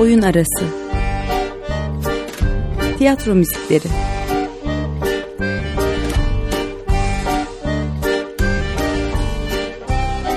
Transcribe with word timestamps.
oyun 0.00 0.22
arası. 0.22 0.64
Tiyatro 2.98 3.34
müzikleri. 3.34 3.88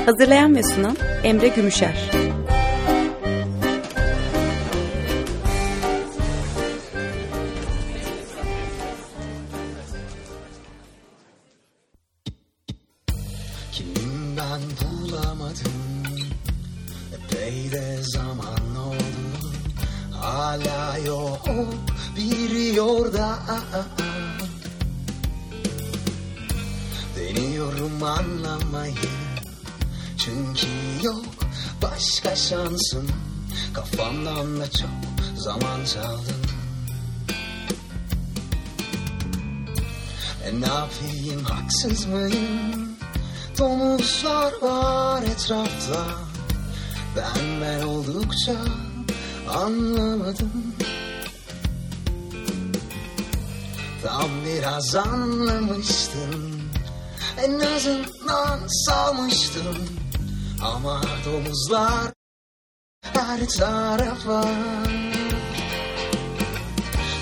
Hazırlayan 0.06 0.56
ve 0.56 0.64
sunan 0.64 0.98
Emre 1.24 1.48
Gümüşer. 1.48 2.23
Zaman 35.36 35.86
çaldın. 35.86 36.44
E 40.46 40.62
ne 40.62 40.68
yapayım 40.68 41.44
haksız 41.44 42.06
mıyım? 42.06 42.98
Domuzlar 43.58 44.54
var 44.62 45.24
etrafta. 45.24 46.06
Ben 47.16 47.62
ben 47.62 47.82
oldukça 47.82 48.56
anlamadım. 49.50 50.74
Tam 54.04 54.30
biraz 54.46 54.96
anlamıştım. 54.96 56.62
En 57.38 57.60
azından 57.60 58.68
salmıştım. 58.68 59.78
Ama 60.64 61.02
domuzlar 61.26 62.14
her 63.14 63.48
tarafa 63.48 64.46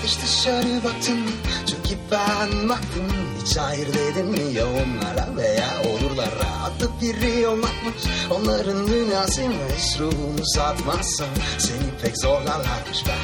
Hiç 0.04 0.22
dışarı 0.22 0.84
baktım 0.84 1.18
çünkü 1.66 2.00
ben 2.10 2.68
baktım 2.68 3.08
Hiç 3.42 3.56
hayır 3.56 3.88
dedim 3.94 4.26
mi 4.26 4.54
ya 4.54 4.66
onlara 4.66 5.36
veya 5.36 5.68
olurlar 5.82 6.28
Rahatlık 6.44 7.02
biri 7.02 7.46
olmakmış 7.46 8.04
onların 8.30 8.86
dünyasıymış 8.88 9.98
Ruhumu 9.98 10.46
satmazsam 10.54 11.28
seni 11.58 12.02
pek 12.02 12.18
zorlarlarmış 12.18 13.04
Ben, 13.06 13.18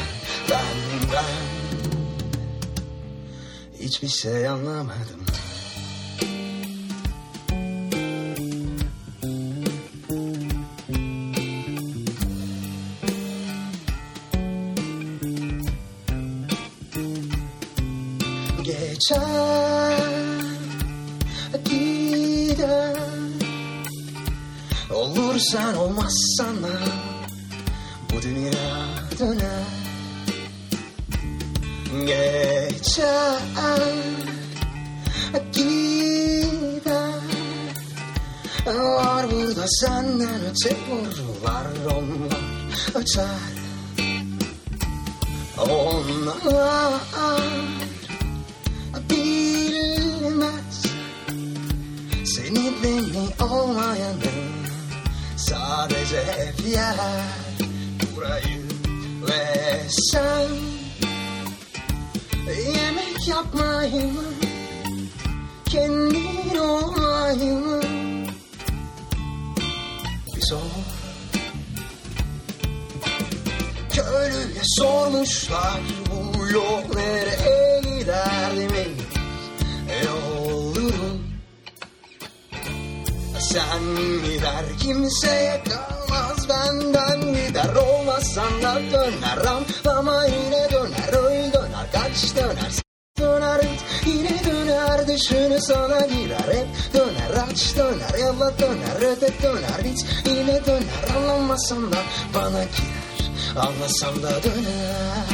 ben, 0.50 1.12
ben. 1.12 1.58
Hiçbir 3.84 4.08
şey 4.08 4.48
anlamadım 4.48 5.27
sen 25.52 25.74
olmazsan 25.74 26.62
da 26.62 26.68
Bu 28.12 28.22
dünya 28.22 28.52
döner. 29.18 29.64
Geçer 32.06 33.38
gider. 35.53 37.12
Var 38.66 39.31
burada 39.31 39.66
senden 39.69 40.41
öte 40.50 40.76
var 41.42 41.66
onlar 41.86 42.44
öter. 42.94 43.26
Onlar 45.59 46.36
bilmez 49.10 50.82
Seni 52.25 52.72
beni 52.82 53.50
olmayanı 53.53 54.57
Sadece 55.48 56.16
hep 56.16 56.66
yer 56.75 56.97
Burayı 58.16 58.62
ve 59.28 59.81
sen. 60.12 60.48
Yemek 62.75 63.28
yapmayı 63.28 64.12
mı? 64.12 64.22
Kendin 65.64 66.59
olmayı 66.59 67.54
mı? 67.54 67.81
Bir 70.36 70.41
sor. 70.41 70.59
Köylüye 73.92 74.62
sormuşlar 74.62 75.80
bu 76.10 76.47
yol 76.47 76.82
nereye 76.94 77.80
gider 77.80 78.67
Sen 83.53 83.97
gider 84.25 84.64
kimseye 84.81 85.62
kalmaz 85.69 86.48
benden 86.48 87.20
gider. 87.34 87.75
Olmazsan 87.75 88.62
da 88.62 88.75
döner 88.92 89.38
ama 89.98 90.25
yine 90.25 90.70
döner 90.72 91.12
Öl 91.12 91.53
döner 91.53 91.86
kaç 91.92 92.36
döner. 92.36 92.72
Döner 93.19 93.60
yine 94.06 94.44
döner 94.44 95.09
Düşünü 95.09 95.60
sana 95.60 96.00
girer. 96.00 96.48
Hep 96.54 96.69
döner 96.94 97.47
aç 97.50 97.76
döner 97.76 98.19
Yallah 98.20 98.59
döner 98.60 99.12
öte 99.12 99.42
döner. 99.42 99.80
Hiç 99.84 100.00
yine 100.26 100.66
döner 100.66 101.16
Anlamazsan 101.16 101.92
da 101.92 101.98
bana 102.34 102.65
girer. 102.65 103.09
Anlasam 103.56 104.22
da 104.22 104.30
döner 104.42 105.25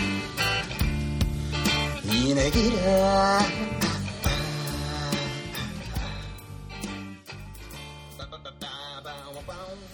Yine 2.13 2.49
girer 2.49 3.64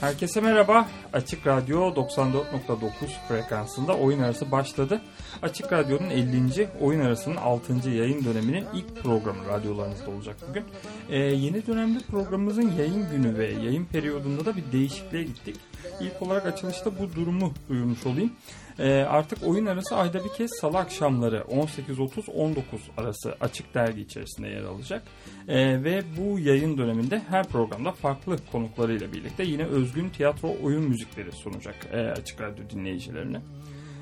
Herkese 0.00 0.40
merhaba. 0.40 0.88
Açık 1.12 1.46
Radyo 1.46 1.94
94.9 1.94 2.90
frekansında 3.28 3.96
oyun 3.96 4.20
arası 4.20 4.50
başladı. 4.50 5.00
Açık 5.42 5.72
Radyo'nun 5.72 6.10
50. 6.10 6.68
oyun 6.80 7.00
arasının 7.00 7.36
6. 7.36 7.90
yayın 7.90 8.24
döneminin 8.24 8.64
ilk 8.74 8.96
programı 9.02 9.48
radyolarınızda 9.48 10.10
olacak 10.10 10.36
bugün. 10.48 10.64
Ee, 11.08 11.18
yeni 11.18 11.66
dönemde 11.66 11.98
programımızın 12.10 12.72
yayın 12.78 13.10
günü 13.10 13.38
ve 13.38 13.46
yayın 13.46 13.84
periyodunda 13.84 14.44
da 14.44 14.56
bir 14.56 14.72
değişikliğe 14.72 15.22
gittik. 15.22 15.56
İlk 16.00 16.22
olarak 16.22 16.46
açılışta 16.46 16.98
bu 16.98 17.14
durumu 17.14 17.52
duyurmuş 17.68 18.06
olayım. 18.06 18.32
Ee, 18.78 18.92
artık 18.92 19.38
oyun 19.46 19.66
arası 19.66 19.96
ayda 19.96 20.24
bir 20.24 20.28
kez 20.28 20.50
salı 20.60 20.78
akşamları 20.78 21.36
18.30-19 21.36 22.54
arası 22.96 23.34
açık 23.40 23.74
dergi 23.74 24.00
içerisinde 24.00 24.48
yer 24.48 24.62
alacak. 24.62 25.02
Ee, 25.48 25.84
ve 25.84 26.02
bu 26.18 26.38
yayın 26.38 26.78
döneminde 26.78 27.22
her 27.28 27.48
programda 27.48 27.92
farklı 27.92 28.36
konuklarıyla 28.52 29.12
birlikte 29.12 29.44
yine 29.44 29.64
özgün 29.64 30.08
tiyatro 30.08 30.54
oyun 30.62 30.82
müzikleri 30.82 31.32
sunacak 31.32 31.76
e, 31.92 31.96
açık 31.96 32.40
radyo 32.40 32.70
dinleyicilerine. 32.70 33.40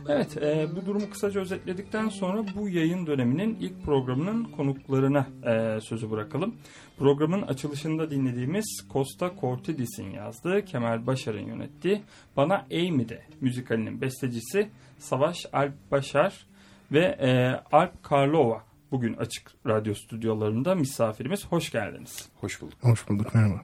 Evet, 0.09 0.37
e, 0.37 0.69
bu 0.77 0.87
durumu 0.87 1.11
kısaca 1.11 1.41
özetledikten 1.41 2.09
sonra 2.09 2.45
bu 2.57 2.69
yayın 2.69 3.07
döneminin 3.07 3.57
ilk 3.61 3.85
programının 3.85 4.45
konuklarına 4.45 5.27
e, 5.47 5.81
sözü 5.81 6.11
bırakalım. 6.11 6.55
Programın 6.99 7.43
açılışında 7.43 8.11
dinlediğimiz 8.11 8.85
Costa 8.93 9.33
Cortidis'in 9.41 10.11
yazdığı, 10.11 10.65
Kemal 10.65 11.07
Başar'ın 11.07 11.47
yönettiği 11.47 12.03
Bana 12.37 12.67
Amy'de 12.73 13.23
müzikalinin 13.41 14.01
bestecisi 14.01 14.69
Savaş 14.99 15.47
Alp 15.53 15.75
Başar 15.91 16.47
ve 16.93 17.05
e, 17.05 17.61
Alp 17.77 18.03
Karlova 18.03 18.63
bugün 18.91 19.15
Açık 19.15 19.51
Radyo 19.67 19.95
stüdyolarında 19.95 20.75
misafirimiz. 20.75 21.47
Hoş 21.47 21.71
geldiniz. 21.73 22.29
Hoş 22.41 22.63
bulduk. 22.63 22.79
Hoş 22.81 23.09
bulduk 23.09 23.35
merhaba. 23.35 23.63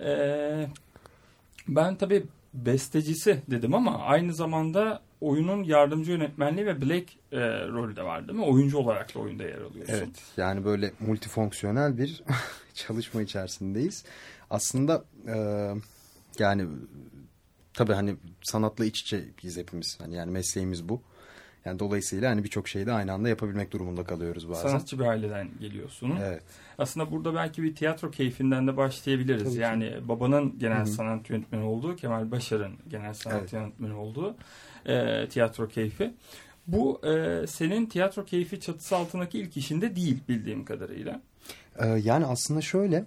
Ee, 0.00 0.68
ben 1.68 1.96
tabii 1.96 2.22
bestecisi 2.54 3.42
dedim 3.50 3.74
ama 3.74 3.98
aynı 3.98 4.34
zamanda 4.34 5.07
oyunun 5.20 5.64
yardımcı 5.64 6.12
yönetmenliği 6.12 6.66
ve 6.66 6.80
Blake 6.80 7.12
e, 7.32 7.38
rolü 7.68 7.96
de 7.96 8.02
var 8.02 8.28
değil 8.28 8.38
mi? 8.38 8.44
Oyuncu 8.44 8.78
olarak 8.78 9.14
da 9.14 9.18
oyunda 9.18 9.42
yer 9.42 9.60
alıyorsun. 9.60 9.94
Evet 9.94 10.08
yani 10.36 10.64
böyle 10.64 10.92
multifonksiyonel 11.00 11.98
bir 11.98 12.22
çalışma 12.74 13.22
içerisindeyiz. 13.22 14.04
Aslında 14.50 15.04
e, 15.26 15.36
yani 16.38 16.66
tabii 17.74 17.92
hani 17.92 18.16
sanatla 18.42 18.84
iç 18.84 19.00
içeyiz 19.00 19.56
hepimiz. 19.56 19.98
Hani 20.00 20.14
yani 20.14 20.30
mesleğimiz 20.30 20.88
bu. 20.88 21.02
Yani 21.64 21.78
dolayısıyla 21.78 22.30
hani 22.30 22.44
birçok 22.44 22.68
şeyi 22.68 22.86
de 22.86 22.92
aynı 22.92 23.12
anda 23.12 23.28
yapabilmek 23.28 23.72
durumunda 23.72 24.04
kalıyoruz 24.04 24.48
bazen. 24.48 24.68
Sanatçı 24.68 24.98
bir 24.98 25.04
aileden 25.04 25.48
geliyorsun. 25.60 26.14
Evet. 26.22 26.42
Aslında 26.78 27.10
burada 27.12 27.34
belki 27.34 27.62
bir 27.62 27.74
tiyatro 27.74 28.10
keyfinden 28.10 28.66
de 28.66 28.76
başlayabiliriz. 28.76 29.42
Tabii 29.42 29.54
ki. 29.54 29.60
yani 29.60 30.08
babanın 30.08 30.58
genel 30.58 30.78
Hı 30.78 30.82
hı. 30.82 30.86
sanat 30.86 31.30
yönetmeni 31.30 31.64
olduğu, 31.64 31.96
Kemal 31.96 32.30
Başar'ın 32.30 32.72
genel 32.88 33.14
sanat 33.14 33.38
Evet. 33.40 33.52
yönetmeni 33.52 33.94
olduğu 33.94 34.36
e, 34.88 35.28
tiyatro 35.28 35.68
keyfi. 35.68 36.14
Bu 36.66 37.00
e, 37.06 37.46
senin 37.46 37.86
tiyatro 37.86 38.24
keyfi 38.24 38.60
çatısı 38.60 38.96
altındaki 38.96 39.38
ilk 39.38 39.56
işinde 39.56 39.96
değil 39.96 40.18
bildiğim 40.28 40.64
kadarıyla. 40.64 41.20
Ee, 41.78 41.86
yani 41.86 42.26
aslında 42.26 42.60
şöyle 42.60 43.04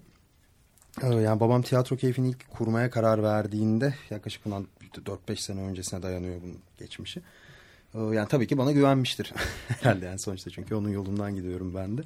e, 1.04 1.07
yani 1.07 1.39
babam 1.39 1.62
tiyatro 1.62 1.95
keyfini 1.95 2.30
ilk 2.30 2.50
kurmaya 2.50 2.89
karar 2.89 3.24
verdiğinde 3.24 3.94
yaklaşık 4.10 4.45
bundan 4.45 4.68
4-5 4.94 5.36
sene 5.36 5.62
öncesine 5.62 6.04
dayanıyor 6.04 6.42
bunun 6.42 6.57
geçmişi. 6.80 7.22
Ee, 7.95 8.00
yani 8.00 8.28
tabii 8.28 8.48
ki 8.48 8.57
bana 8.57 8.72
güvenmiştir 8.72 9.33
herhalde 9.68 10.06
yani 10.06 10.19
sonuçta 10.19 10.50
çünkü 10.50 10.75
onun 10.75 10.89
yolundan 10.89 11.36
gidiyorum 11.36 11.75
ben 11.75 11.98
de. 11.98 12.01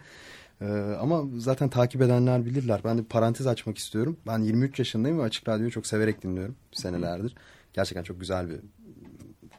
Ee, 0.62 0.66
ama 1.02 1.24
zaten 1.38 1.70
takip 1.70 2.02
edenler 2.02 2.46
bilirler. 2.46 2.82
Ben 2.86 2.98
de 2.98 3.04
parantez 3.04 3.48
açmak 3.48 3.78
istiyorum. 3.78 4.18
Ben 4.28 4.40
23 4.40 4.80
yaşındayım 4.80 5.20
ve 5.20 5.24
Açık 5.24 5.48
Radyo'yu 5.48 5.72
çok 5.72 5.88
severek 5.88 6.24
dinliyorum 6.24 6.56
senelerdir. 6.72 7.36
Gerçekten 7.74 8.04
çok 8.04 8.20
güzel 8.20 8.50
bir 8.50 8.60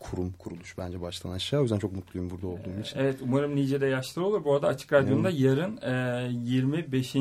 kurum, 0.00 0.32
kuruluş 0.38 0.78
bence 0.78 1.00
baştan 1.00 1.30
aşağı. 1.30 1.60
O 1.60 1.62
yüzden 1.62 1.78
çok 1.78 1.92
mutluyum 1.92 2.30
burada 2.30 2.46
olduğum 2.46 2.80
için. 2.82 2.98
Evet 2.98 3.16
umarım 3.22 3.56
nice 3.56 3.80
de 3.80 3.86
yaşları 3.86 4.26
olur. 4.26 4.44
Bu 4.44 4.54
arada 4.54 4.66
Açık 4.66 4.92
Radyo'da 4.92 5.30
yarın 5.30 5.76
e, 5.76 6.28
25. 6.50 7.14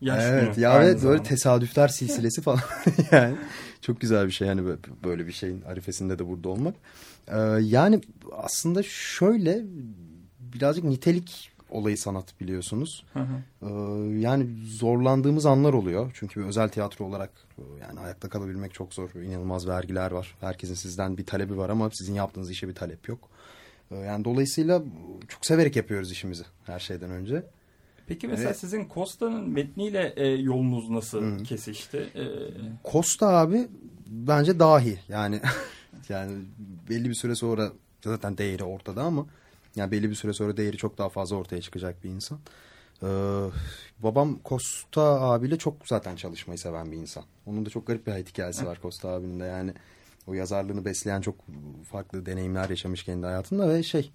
yaş 0.00 0.24
Evet 0.24 0.54
günü. 0.54 0.64
ya 0.64 0.82
evet 0.84 1.02
böyle 1.04 1.22
tesadüfler 1.22 1.88
silsilesi 1.98 2.42
falan 2.42 2.60
yani 3.12 3.34
çok 3.80 4.00
güzel 4.00 4.26
bir 4.26 4.32
şey 4.32 4.48
yani 4.48 4.64
böyle- 4.64 4.78
böyle 5.04 5.26
bir 5.26 5.32
şeyin 5.32 5.62
arifesinde 5.62 6.18
de 6.18 6.28
burada 6.28 6.48
olmak. 6.48 6.74
Ee, 7.28 7.36
yani 7.62 8.00
aslında 8.32 8.82
şöyle 8.82 9.62
birazcık 10.40 10.84
nitelik 10.84 11.50
olayı 11.70 11.98
sanat 11.98 12.40
biliyorsunuz. 12.40 13.04
Hı 13.12 13.20
hı. 13.20 13.36
Ee, 13.62 14.18
yani 14.18 14.46
zorlandığımız 14.64 15.46
anlar 15.46 15.72
oluyor. 15.72 16.10
Çünkü 16.14 16.40
bir 16.40 16.46
özel 16.46 16.68
tiyatro 16.68 17.04
olarak 17.04 17.30
e, 17.58 17.62
yani 17.80 18.00
ayakta 18.00 18.28
kalabilmek 18.28 18.74
çok 18.74 18.94
zor. 18.94 19.10
İnanılmaz 19.14 19.68
vergiler 19.68 20.10
var. 20.10 20.36
Herkesin 20.40 20.74
sizden 20.74 21.18
bir 21.18 21.26
talebi 21.26 21.56
var 21.56 21.70
ama 21.70 21.90
sizin 21.90 22.14
yaptığınız 22.14 22.50
işe 22.50 22.68
bir 22.68 22.74
talep 22.74 23.08
yok. 23.08 23.28
Ee, 23.90 23.96
yani 23.96 24.24
dolayısıyla 24.24 24.82
çok 25.28 25.46
severek 25.46 25.76
yapıyoruz 25.76 26.12
işimizi 26.12 26.44
her 26.66 26.78
şeyden 26.78 27.10
önce. 27.10 27.42
Peki 28.06 28.28
mesela 28.28 28.48
Evet. 28.48 28.58
sizin 28.58 28.88
Costa'nın 28.94 29.48
metniyle 29.48 30.12
e, 30.16 30.26
yolunuz 30.26 30.90
nasıl 30.90 31.22
Hı. 31.22 31.42
kesişti? 31.42 31.96
E, 32.14 32.24
Costa 32.92 33.28
abi 33.28 33.68
bence 34.06 34.58
dahi 34.58 34.98
yani 35.08 35.40
yani 36.08 36.32
belli 36.90 37.08
bir 37.08 37.14
süre 37.14 37.34
sonra 37.34 37.72
zaten 38.04 38.38
değeri 38.38 38.64
ortada 38.64 39.02
ama 39.02 39.26
yani 39.76 39.90
belli 39.90 40.10
bir 40.10 40.14
süre 40.14 40.32
sonra 40.32 40.56
değeri 40.56 40.76
çok 40.76 40.98
daha 40.98 41.08
fazla 41.08 41.36
ortaya 41.36 41.60
çıkacak 41.60 42.04
bir 42.04 42.10
insan. 42.10 42.38
Ee, 43.02 43.06
babam 43.98 44.38
Costa 44.44 45.02
abiyle 45.02 45.58
çok 45.58 45.88
zaten 45.88 46.16
çalışmayı 46.16 46.58
seven 46.58 46.92
bir 46.92 46.96
insan. 46.96 47.24
Onun 47.46 47.66
da 47.66 47.70
çok 47.70 47.86
garip 47.86 48.06
bir 48.06 48.12
hayat 48.12 48.28
hikayesi 48.28 48.66
var 48.66 48.78
Costa 48.82 49.08
abinin 49.08 49.40
de 49.40 49.44
yani 49.44 49.74
o 50.26 50.34
yazarlığını 50.34 50.84
besleyen 50.84 51.20
çok 51.20 51.34
farklı 51.90 52.26
deneyimler 52.26 52.70
yaşamış 52.70 53.04
kendi 53.04 53.26
hayatında 53.26 53.68
ve 53.68 53.82
şey 53.82 54.12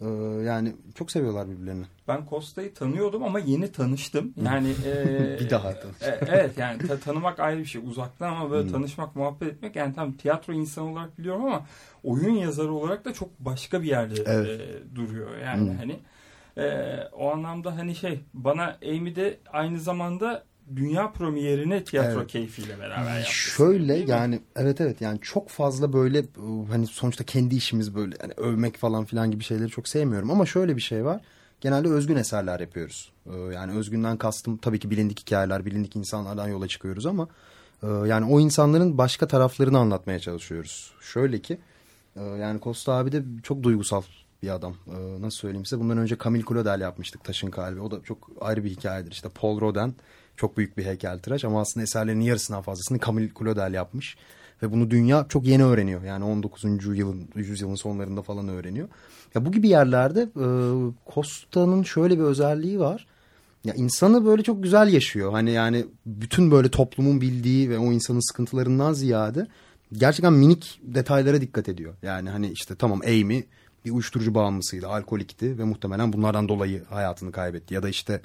e, 0.00 0.06
yani 0.44 0.76
çok 0.94 1.10
seviyorlar 1.10 1.50
birbirlerini. 1.50 1.84
ben 2.08 2.26
Costa'yı 2.30 2.74
tanıyordum 2.74 3.22
ama 3.22 3.38
yeni 3.38 3.72
tanıştım. 3.72 4.34
Yani 4.44 4.68
e, 4.86 5.38
Bir 5.40 5.50
daha 5.50 5.80
tanış. 5.80 6.02
e, 6.02 6.20
evet 6.28 6.58
yani 6.58 6.78
ta- 6.86 7.00
tanımak 7.00 7.40
ayrı 7.40 7.58
bir 7.60 7.64
şey. 7.64 7.82
Uzaktan 7.86 8.32
ama 8.32 8.50
böyle 8.50 8.64
Hmm. 8.66 8.72
tanışmak, 8.72 9.16
muhabbet 9.16 9.48
etmek 9.52 9.76
yani 9.76 9.94
tam 9.94 10.12
tiyatro 10.12 10.52
insanı 10.52 10.92
olarak 10.92 11.18
biliyorum 11.18 11.44
ama 11.44 11.66
oyun 12.04 12.34
yazarı 12.34 12.72
olarak 12.72 13.04
da 13.04 13.12
çok 13.12 13.40
başka 13.40 13.82
bir 13.82 13.88
yerde 13.88 14.14
Evet. 14.26 14.60
e, 14.60 14.96
duruyor. 14.96 15.38
Yani 15.38 15.70
Hmm. 15.70 15.76
hani 15.78 15.98
e, 16.58 16.96
o 17.12 17.30
anlamda 17.32 17.76
hani 17.76 17.94
şey 17.94 18.20
bana 18.34 18.78
Amy 18.82 19.16
de 19.16 19.38
aynı 19.52 19.80
zamanda 19.80 20.44
dünya 20.76 21.12
premierini 21.12 21.84
tiyatro 21.84 22.18
Evet. 22.18 22.26
keyfiyle 22.26 22.78
beraber 22.78 23.16
yaptı. 23.16 23.32
Şöyle 23.32 23.94
yani 23.96 24.40
evet 24.56 24.80
evet 24.80 25.00
yani 25.00 25.18
çok 25.22 25.48
fazla 25.48 25.92
böyle 25.92 26.18
e, 26.18 26.24
hani 26.70 26.86
sonuçta 26.86 27.24
kendi 27.24 27.56
işimiz 27.56 27.94
böyle 27.94 28.16
hani 28.20 28.32
övmek 28.36 28.76
falan 28.76 29.04
filan 29.04 29.30
gibi 29.30 29.44
şeyleri 29.44 29.68
çok 29.68 29.88
sevmiyorum 29.88 30.30
ama 30.30 30.46
şöyle 30.46 30.76
bir 30.76 30.80
şey 30.80 31.04
var. 31.04 31.20
Genelde 31.60 31.88
özgün 31.88 32.16
eserler 32.16 32.60
yapıyoruz. 32.60 33.12
Ee, 33.26 33.36
Yani 33.36 33.72
özgünden 33.72 34.16
kastım 34.16 34.56
tabii 34.56 34.78
ki 34.78 34.90
bilindik 34.90 35.20
hikayeler, 35.20 35.66
bilindik 35.66 35.96
insanlardan 35.96 36.48
yola 36.48 36.68
çıkıyoruz 36.68 37.06
ama 37.06 37.28
e, 37.82 37.86
yani 37.86 38.26
o 38.32 38.40
insanların 38.40 38.98
başka 38.98 39.26
taraflarını 39.26 39.78
anlatmaya 39.78 40.18
çalışıyoruz. 40.20 40.92
Şöyle 41.00 41.38
ki 41.38 41.58
e, 42.16 42.22
yani 42.22 42.60
Costa 42.60 42.92
abi 42.92 43.12
de 43.12 43.22
çok 43.42 43.62
duygusal 43.62 44.02
bir 44.42 44.48
adam. 44.54 44.74
Ee, 44.88 45.22
Nasıl 45.22 45.38
söyleyeyim 45.38 45.66
size? 45.66 45.80
Bundan 45.80 45.98
önce 45.98 46.16
Camille 46.24 46.44
Claudel 46.48 46.80
yapmıştık 46.80 47.24
Taşın 47.24 47.50
Kalbi. 47.50 47.80
O 47.80 47.90
da 47.90 48.02
çok 48.02 48.30
ayrı 48.40 48.64
bir 48.64 48.70
hikayedir. 48.70 49.12
İşte 49.12 49.28
Paul 49.28 49.60
Rodin 49.60 49.96
çok 50.36 50.56
büyük 50.56 50.78
bir 50.78 50.84
heykeltıraş 50.84 51.44
ama 51.44 51.60
aslında 51.60 51.84
eserlerinin 51.84 52.24
yarısından 52.24 52.62
fazlasını 52.62 53.00
Camille 53.00 53.30
Claudel 53.38 53.74
yapmış. 53.74 54.16
Ve 54.62 54.72
bunu 54.72 54.90
dünya 54.90 55.26
çok 55.28 55.46
yeni 55.46 55.64
öğreniyor. 55.64 56.02
Yani 56.02 56.24
19. 56.24 56.64
yılın, 56.98 57.28
yüzyılın 57.34 57.74
sonlarında 57.74 58.22
falan 58.22 58.48
öğreniyor. 58.48 58.88
Ya 59.34 59.44
bu 59.44 59.52
gibi 59.52 59.68
yerlerde 59.68 60.20
e, 60.20 60.46
Costa'nın 61.14 61.82
şöyle 61.82 62.18
bir 62.18 62.24
özelliği 62.24 62.80
var. 62.80 63.06
Ya 63.64 63.74
insanı 63.74 64.24
böyle 64.24 64.42
çok 64.42 64.62
güzel 64.62 64.92
yaşıyor. 64.92 65.32
Hani 65.32 65.50
yani 65.50 65.86
bütün 66.06 66.50
böyle 66.50 66.68
toplumun 66.68 67.20
bildiği 67.20 67.70
ve 67.70 67.78
o 67.78 67.92
insanın 67.92 68.30
sıkıntılarından 68.30 68.92
ziyade 68.92 69.46
gerçekten 69.92 70.32
minik 70.32 70.80
detaylara 70.82 71.40
dikkat 71.40 71.68
ediyor. 71.68 71.94
Yani 72.02 72.30
hani 72.30 72.50
işte 72.50 72.74
tamam 72.74 73.00
Amy 73.00 73.44
bir 73.86 73.90
uyuşturucu 73.90 74.34
bağımlısıydı, 74.34 74.88
alkolikti 74.88 75.58
ve 75.58 75.64
muhtemelen 75.64 76.12
bunlardan 76.12 76.48
dolayı 76.48 76.84
hayatını 76.84 77.32
kaybetti. 77.32 77.74
Ya 77.74 77.82
da 77.82 77.88
işte 77.88 78.20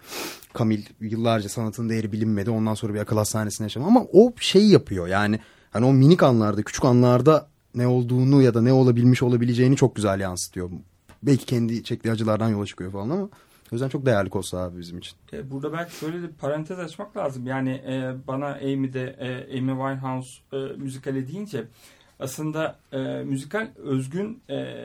Kamil 0.53 0.85
yıllarca 0.99 1.49
sanatın 1.49 1.89
değeri 1.89 2.11
bilinmedi. 2.11 2.49
Ondan 2.49 2.73
sonra 2.73 2.93
bir 2.93 2.99
akıl 2.99 3.17
hastanesine 3.17 3.65
yaşadı. 3.65 3.83
Ama 3.87 4.05
o 4.13 4.33
şeyi 4.39 4.71
yapıyor. 4.71 5.07
Yani 5.07 5.39
hani 5.71 5.85
o 5.85 5.93
minik 5.93 6.23
anlarda, 6.23 6.63
küçük 6.63 6.85
anlarda 6.85 7.47
ne 7.75 7.87
olduğunu 7.87 8.41
ya 8.41 8.53
da 8.53 8.61
ne 8.61 8.73
olabilmiş 8.73 9.23
olabileceğini 9.23 9.75
çok 9.75 9.95
güzel 9.95 10.19
yansıtıyor. 10.19 10.69
Belki 11.23 11.45
kendi 11.45 11.83
çektiği 11.83 12.11
acılardan 12.11 12.49
yola 12.49 12.65
çıkıyor 12.65 12.91
falan 12.91 13.09
ama 13.09 13.23
o 13.23 13.75
yüzden 13.75 13.89
çok 13.89 14.05
değerli 14.05 14.29
Costa 14.29 14.57
abi 14.57 14.79
bizim 14.79 14.97
için. 14.97 15.15
E, 15.33 15.51
Burada 15.51 15.73
belki 15.73 15.95
şöyle 15.95 16.21
bir 16.21 16.27
parantez 16.27 16.79
açmak 16.79 17.17
lazım. 17.17 17.47
Yani 17.47 17.69
e, 17.69 18.13
bana 18.27 18.47
Amy'de 18.47 19.15
e, 19.19 19.57
Amy 19.59 19.71
Winehouse 19.71 20.29
e, 20.53 20.57
müzikali 20.57 21.27
deyince 21.27 21.63
aslında 22.21 22.79
e, 22.91 22.97
müzikal 23.23 23.68
özgün 23.77 24.41
e, 24.50 24.75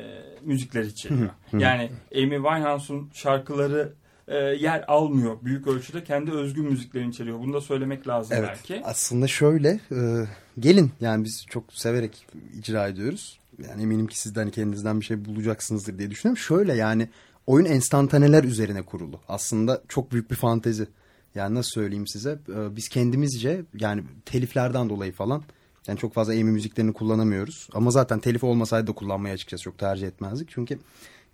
müzikler 0.42 0.82
içeriyor. 0.84 1.30
yani 1.52 1.90
Amy 2.14 2.36
Winehouse'un 2.36 3.10
şarkıları 3.14 3.92
e, 4.28 4.36
yer 4.36 4.84
almıyor 4.88 5.36
büyük 5.42 5.66
ölçüde 5.66 6.04
kendi 6.04 6.32
özgün 6.32 6.64
müziklerini 6.64 7.10
içeriyor. 7.10 7.38
Bunu 7.38 7.52
da 7.52 7.60
söylemek 7.60 8.08
lazım 8.08 8.36
Evet 8.40 8.48
belki. 8.48 8.84
aslında 8.84 9.26
şöyle 9.26 9.68
e, 9.92 10.26
gelin 10.58 10.90
yani 11.00 11.24
biz 11.24 11.46
çok 11.50 11.72
severek 11.72 12.26
icra 12.58 12.88
ediyoruz. 12.88 13.38
Yani 13.68 13.82
eminim 13.82 14.06
ki 14.06 14.20
sizden 14.20 14.50
kendinizden 14.50 15.00
bir 15.00 15.04
şey 15.04 15.24
bulacaksınızdır 15.24 15.98
diye 15.98 16.10
düşünüyorum. 16.10 16.38
Şöyle 16.38 16.74
yani 16.74 17.08
oyun 17.46 17.64
enstantaneler 17.66 18.44
üzerine 18.44 18.82
kurulu. 18.82 19.20
Aslında 19.28 19.82
çok 19.88 20.12
büyük 20.12 20.30
bir 20.30 20.36
fantezi. 20.36 20.86
Yani 21.34 21.54
nasıl 21.54 21.70
söyleyeyim 21.70 22.06
size 22.06 22.38
e, 22.48 22.76
biz 22.76 22.88
kendimizce 22.88 23.62
yani 23.78 24.02
teliflerden 24.26 24.88
dolayı 24.88 25.12
falan 25.12 25.42
yani 25.88 25.98
çok 25.98 26.14
fazla 26.14 26.32
Amy 26.32 26.42
müziklerini 26.42 26.92
kullanamıyoruz. 26.92 27.68
Ama 27.72 27.90
zaten 27.90 28.18
telif 28.18 28.44
olmasaydı 28.44 28.86
da 28.86 28.92
kullanmayı 28.92 29.34
açıkçası 29.34 29.64
çok 29.64 29.78
tercih 29.78 30.06
etmezdik. 30.06 30.48
Çünkü 30.50 30.78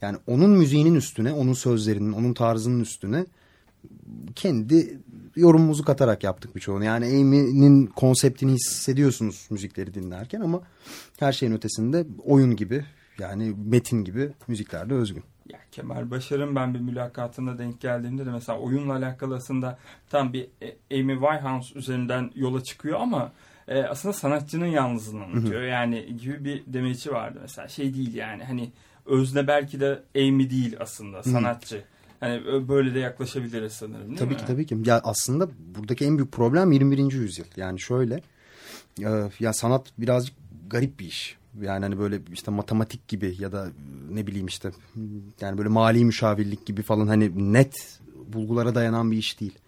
yani 0.03 0.19
onun 0.27 0.51
müziğinin 0.51 0.95
üstüne, 0.95 1.33
onun 1.33 1.53
sözlerinin, 1.53 2.13
onun 2.13 2.35
tarzının 2.35 2.81
üstüne 2.81 3.27
kendi 4.35 4.99
yorumumuzu 5.37 5.85
katarak 5.85 6.25
yaptık 6.25 6.57
birçoğunu. 6.57 6.85
Yani 6.85 7.07
Amy'nin 7.07 7.87
konseptini 7.87 8.53
hissediyorsunuz 8.53 9.47
müzikleri 9.51 9.95
dinlerken 9.95 10.41
ama 10.41 10.63
her 11.19 11.33
şeyin 11.33 11.53
ötesinde 11.53 12.07
oyun 12.25 12.57
gibi 12.57 12.85
yani 13.19 13.55
metin 13.65 14.05
gibi 14.05 14.33
müziklerde 14.49 14.95
özgün. 14.95 15.23
Ya 15.49 15.59
Kemal 15.73 16.11
Başar'ın 16.11 16.57
ben 16.57 16.75
bir 16.75 16.81
mülakatında 16.81 17.59
denk 17.59 17.81
geldiğimde 17.81 18.27
de 18.27 18.31
mesela 18.31 18.59
oyunla 18.59 18.93
alakalı 18.93 19.37
aslında 19.37 19.79
tam 20.11 20.33
bir 20.33 20.49
e, 20.63 21.01
Amy 21.01 21.13
Winehouse 21.13 21.79
üzerinden 21.79 22.31
yola 22.35 22.65
çıkıyor 22.65 23.01
ama 23.01 23.33
e, 23.73 23.85
aslında 23.85 24.13
sanatçının 24.13 24.67
yalnızlığını 24.67 25.25
anlatıyor. 25.25 25.63
Yani 25.63 26.17
gibi 26.17 26.45
bir 26.45 26.63
demeci 26.67 27.13
vardı 27.13 27.39
mesela 27.43 27.69
şey 27.69 27.95
değil 27.95 28.15
yani 28.15 28.45
hani 28.45 28.73
özne 29.07 29.47
belki 29.47 29.81
de 29.81 30.03
Amy 30.17 30.51
değil 30.51 30.77
aslında 30.81 31.23
sanatçı. 31.23 31.85
Hani 32.21 32.69
böyle 32.69 32.95
de 32.95 32.99
yaklaşabiliriz 32.99 33.73
sanırım 33.73 34.07
değil 34.07 34.19
Tabii 34.19 34.35
mi? 34.35 34.37
ki 34.37 34.45
tabii 34.47 34.67
ki. 34.67 34.79
Ya 34.85 35.01
aslında 35.05 35.49
buradaki 35.77 36.05
en 36.05 36.19
büyük 36.19 36.33
problem 36.33 36.73
21. 36.73 37.13
yüzyıl. 37.13 37.45
Yani 37.57 37.81
şöyle 37.81 38.23
e, 39.01 39.31
ya 39.41 39.53
sanat 39.53 39.87
birazcık 39.99 40.37
garip 40.71 41.01
bir 41.01 41.07
iş. 41.07 41.37
Yani 41.61 41.85
hani 41.85 41.99
böyle 41.99 42.21
işte 42.33 42.51
matematik 42.51 43.09
gibi 43.09 43.37
ya 43.39 43.53
da 43.53 43.69
ne 44.11 44.27
bileyim 44.27 44.47
işte 44.47 44.71
yani 45.41 45.59
böyle 45.59 45.69
mali 45.69 46.05
müşavirlik 46.05 46.67
gibi 46.67 46.83
falan 46.83 47.07
hani 47.07 47.53
net 47.53 47.99
bulgulara 48.27 48.75
dayanan 48.75 49.11
bir 49.11 49.17
iş 49.17 49.41
değil. 49.41 49.59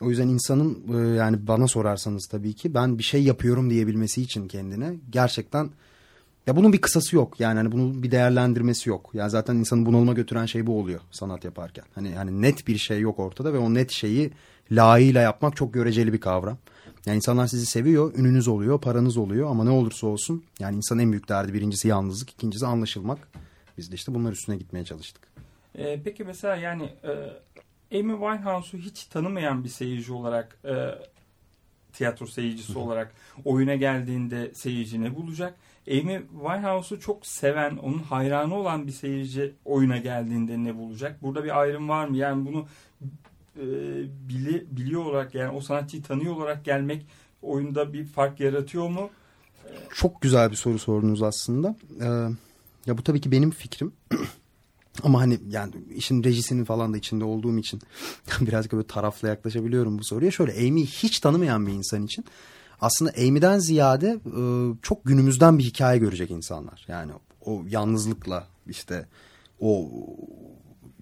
O 0.00 0.10
yüzden 0.10 0.28
insanın 0.28 0.78
e, 0.94 1.16
yani 1.16 1.46
bana 1.46 1.68
sorarsanız 1.68 2.26
tabii 2.26 2.54
ki 2.54 2.74
ben 2.74 2.98
bir 2.98 3.02
şey 3.02 3.22
yapıyorum 3.22 3.70
diyebilmesi 3.70 4.22
için 4.22 4.48
kendine 4.48 4.94
gerçekten 5.10 5.70
ya 6.46 6.56
bunun 6.56 6.72
bir 6.72 6.80
kısası 6.80 7.16
yok. 7.16 7.40
Yani 7.40 7.56
hani 7.56 7.72
bunun 7.72 8.02
bir 8.02 8.10
değerlendirmesi 8.10 8.90
yok. 8.90 9.10
Yani 9.14 9.30
zaten 9.30 9.56
insanı 9.56 9.86
bunalıma 9.86 10.12
götüren 10.12 10.46
şey 10.46 10.66
bu 10.66 10.78
oluyor 10.80 11.00
sanat 11.10 11.44
yaparken. 11.44 11.84
Hani 11.94 12.10
yani 12.10 12.42
net 12.42 12.66
bir 12.68 12.78
şey 12.78 13.00
yok 13.00 13.18
ortada 13.18 13.52
ve 13.52 13.58
o 13.58 13.74
net 13.74 13.90
şeyi 13.90 14.30
layığıyla 14.72 15.20
yapmak 15.20 15.56
çok 15.56 15.74
göreceli 15.74 16.12
bir 16.12 16.20
kavram. 16.20 16.58
Yani 17.06 17.16
insanlar 17.16 17.46
sizi 17.46 17.66
seviyor, 17.66 18.14
ününüz 18.14 18.48
oluyor, 18.48 18.80
paranız 18.80 19.16
oluyor 19.16 19.50
ama 19.50 19.64
ne 19.64 19.70
olursa 19.70 20.06
olsun 20.06 20.44
yani 20.58 20.76
insanın 20.76 21.00
en 21.00 21.12
büyük 21.12 21.28
derdi 21.28 21.54
birincisi 21.54 21.88
yalnızlık, 21.88 22.30
ikincisi 22.30 22.66
anlaşılmak. 22.66 23.18
Biz 23.78 23.90
de 23.90 23.94
işte 23.94 24.14
bunlar 24.14 24.32
üstüne 24.32 24.56
gitmeye 24.56 24.84
çalıştık. 24.84 25.22
Ee, 25.74 26.00
peki 26.04 26.24
mesela 26.24 26.56
yani 26.56 26.82
e, 26.82 27.12
Amy 27.92 28.12
Winehouse'u 28.12 28.80
hiç 28.80 29.04
tanımayan 29.04 29.64
bir 29.64 29.68
seyirci 29.68 30.12
olarak 30.12 30.58
e, 30.64 30.74
tiyatro 31.92 32.26
seyircisi 32.26 32.78
olarak 32.78 33.14
oyuna 33.44 33.74
geldiğinde 33.74 34.54
seyirci 34.54 35.02
ne 35.02 35.16
bulacak? 35.16 35.54
Amy 35.90 36.22
Winehouse'u 36.32 37.00
çok 37.00 37.26
seven, 37.26 37.76
onun 37.76 37.98
hayranı 37.98 38.54
olan 38.54 38.86
bir 38.86 38.92
seyirci 38.92 39.54
oyuna 39.64 39.96
geldiğinde 39.96 40.64
ne 40.64 40.76
bulacak? 40.76 41.22
Burada 41.22 41.44
bir 41.44 41.60
ayrım 41.60 41.88
var 41.88 42.08
mı? 42.08 42.16
Yani 42.16 42.46
bunu 42.46 42.66
e, 43.56 43.64
bili, 44.28 44.66
biliyor 44.70 45.04
olarak 45.04 45.34
yani 45.34 45.56
o 45.56 45.60
sanatçıyı 45.60 46.02
tanıyor 46.02 46.36
olarak 46.36 46.64
gelmek 46.64 47.06
oyunda 47.42 47.92
bir 47.92 48.04
fark 48.04 48.40
yaratıyor 48.40 48.88
mu? 48.88 49.10
Çok 49.94 50.20
güzel 50.20 50.50
bir 50.50 50.56
soru 50.56 50.78
sordunuz 50.78 51.22
aslında. 51.22 51.76
Ee, 52.00 52.06
ya 52.86 52.98
bu 52.98 53.02
tabii 53.02 53.20
ki 53.20 53.32
benim 53.32 53.50
fikrim. 53.50 53.92
Ama 55.02 55.20
hani 55.20 55.38
yani 55.48 55.72
işin 55.94 56.24
rejisinin 56.24 56.64
falan 56.64 56.92
da 56.92 56.96
içinde 56.96 57.24
olduğum 57.24 57.58
için 57.58 57.80
birazcık 58.40 58.72
böyle 58.72 58.86
tarafla 58.86 59.28
yaklaşabiliyorum 59.28 59.98
bu 59.98 60.04
soruya. 60.04 60.30
Şöyle 60.30 60.52
Amy'yi 60.52 60.86
hiç 60.86 61.20
tanımayan 61.20 61.66
bir 61.66 61.72
insan 61.72 62.04
için 62.04 62.24
aslında 62.80 63.12
Amy'den 63.18 63.58
ziyade 63.58 64.18
e, 64.26 64.42
çok 64.82 65.04
günümüzden 65.04 65.58
bir 65.58 65.64
hikaye 65.64 65.98
görecek 65.98 66.30
insanlar. 66.30 66.84
Yani 66.88 67.12
o 67.44 67.62
yalnızlıkla 67.68 68.46
işte 68.66 69.06
o 69.60 69.90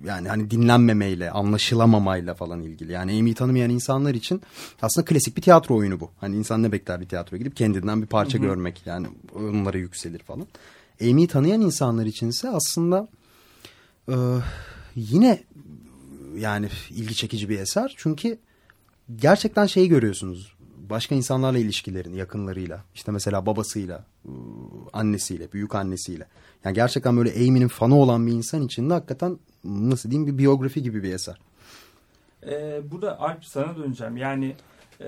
yani 0.04 0.28
hani 0.28 0.50
dinlenmemeyle, 0.50 1.30
anlaşılamamayla 1.30 2.34
falan 2.34 2.60
ilgili. 2.60 2.92
Yani 2.92 3.18
Amy'yi 3.18 3.34
tanımayan 3.34 3.70
insanlar 3.70 4.14
için 4.14 4.42
aslında 4.82 5.04
klasik 5.04 5.36
bir 5.36 5.42
tiyatro 5.42 5.76
oyunu 5.76 6.00
bu. 6.00 6.10
Hani 6.20 6.36
insan 6.36 6.62
ne 6.62 6.72
bekler 6.72 7.00
bir 7.00 7.08
tiyatroya 7.08 7.38
gidip 7.38 7.56
kendinden 7.56 8.02
bir 8.02 8.06
parça 8.06 8.38
hı 8.38 8.42
hı. 8.42 8.46
görmek 8.46 8.82
yani 8.86 9.06
onlara 9.34 9.78
yükselir 9.78 10.18
falan. 10.18 10.46
Amy'yi 11.00 11.28
tanıyan 11.28 11.60
insanlar 11.60 12.06
içinse 12.06 12.48
aslında 12.48 13.08
e, 14.10 14.16
yine 14.94 15.42
yani 16.36 16.68
ilgi 16.90 17.14
çekici 17.14 17.48
bir 17.48 17.58
eser. 17.58 17.94
Çünkü 17.96 18.38
gerçekten 19.16 19.66
şeyi 19.66 19.88
görüyorsunuz. 19.88 20.52
Başka 20.90 21.14
insanlarla 21.14 21.58
ilişkilerini, 21.58 22.16
yakınlarıyla, 22.16 22.84
işte 22.94 23.12
mesela 23.12 23.46
babasıyla, 23.46 24.04
annesiyle, 24.92 25.52
büyük 25.52 25.74
annesiyle. 25.74 26.26
Yani 26.64 26.74
gerçekten 26.74 27.16
böyle 27.16 27.30
Amy'nin 27.30 27.68
fanı 27.68 27.96
olan 27.96 28.26
bir 28.26 28.32
insan 28.32 28.62
için 28.62 28.90
de 28.90 28.94
hakikaten 28.94 29.38
nasıl 29.64 30.10
diyeyim 30.10 30.32
bir 30.32 30.38
biyografi 30.38 30.82
gibi 30.82 31.02
bir 31.02 31.14
eser. 31.14 31.40
Ee, 32.46 32.80
burada 32.90 33.20
Alp 33.20 33.44
sana 33.44 33.76
döneceğim. 33.76 34.16
Yani 34.16 34.56
e, 35.00 35.06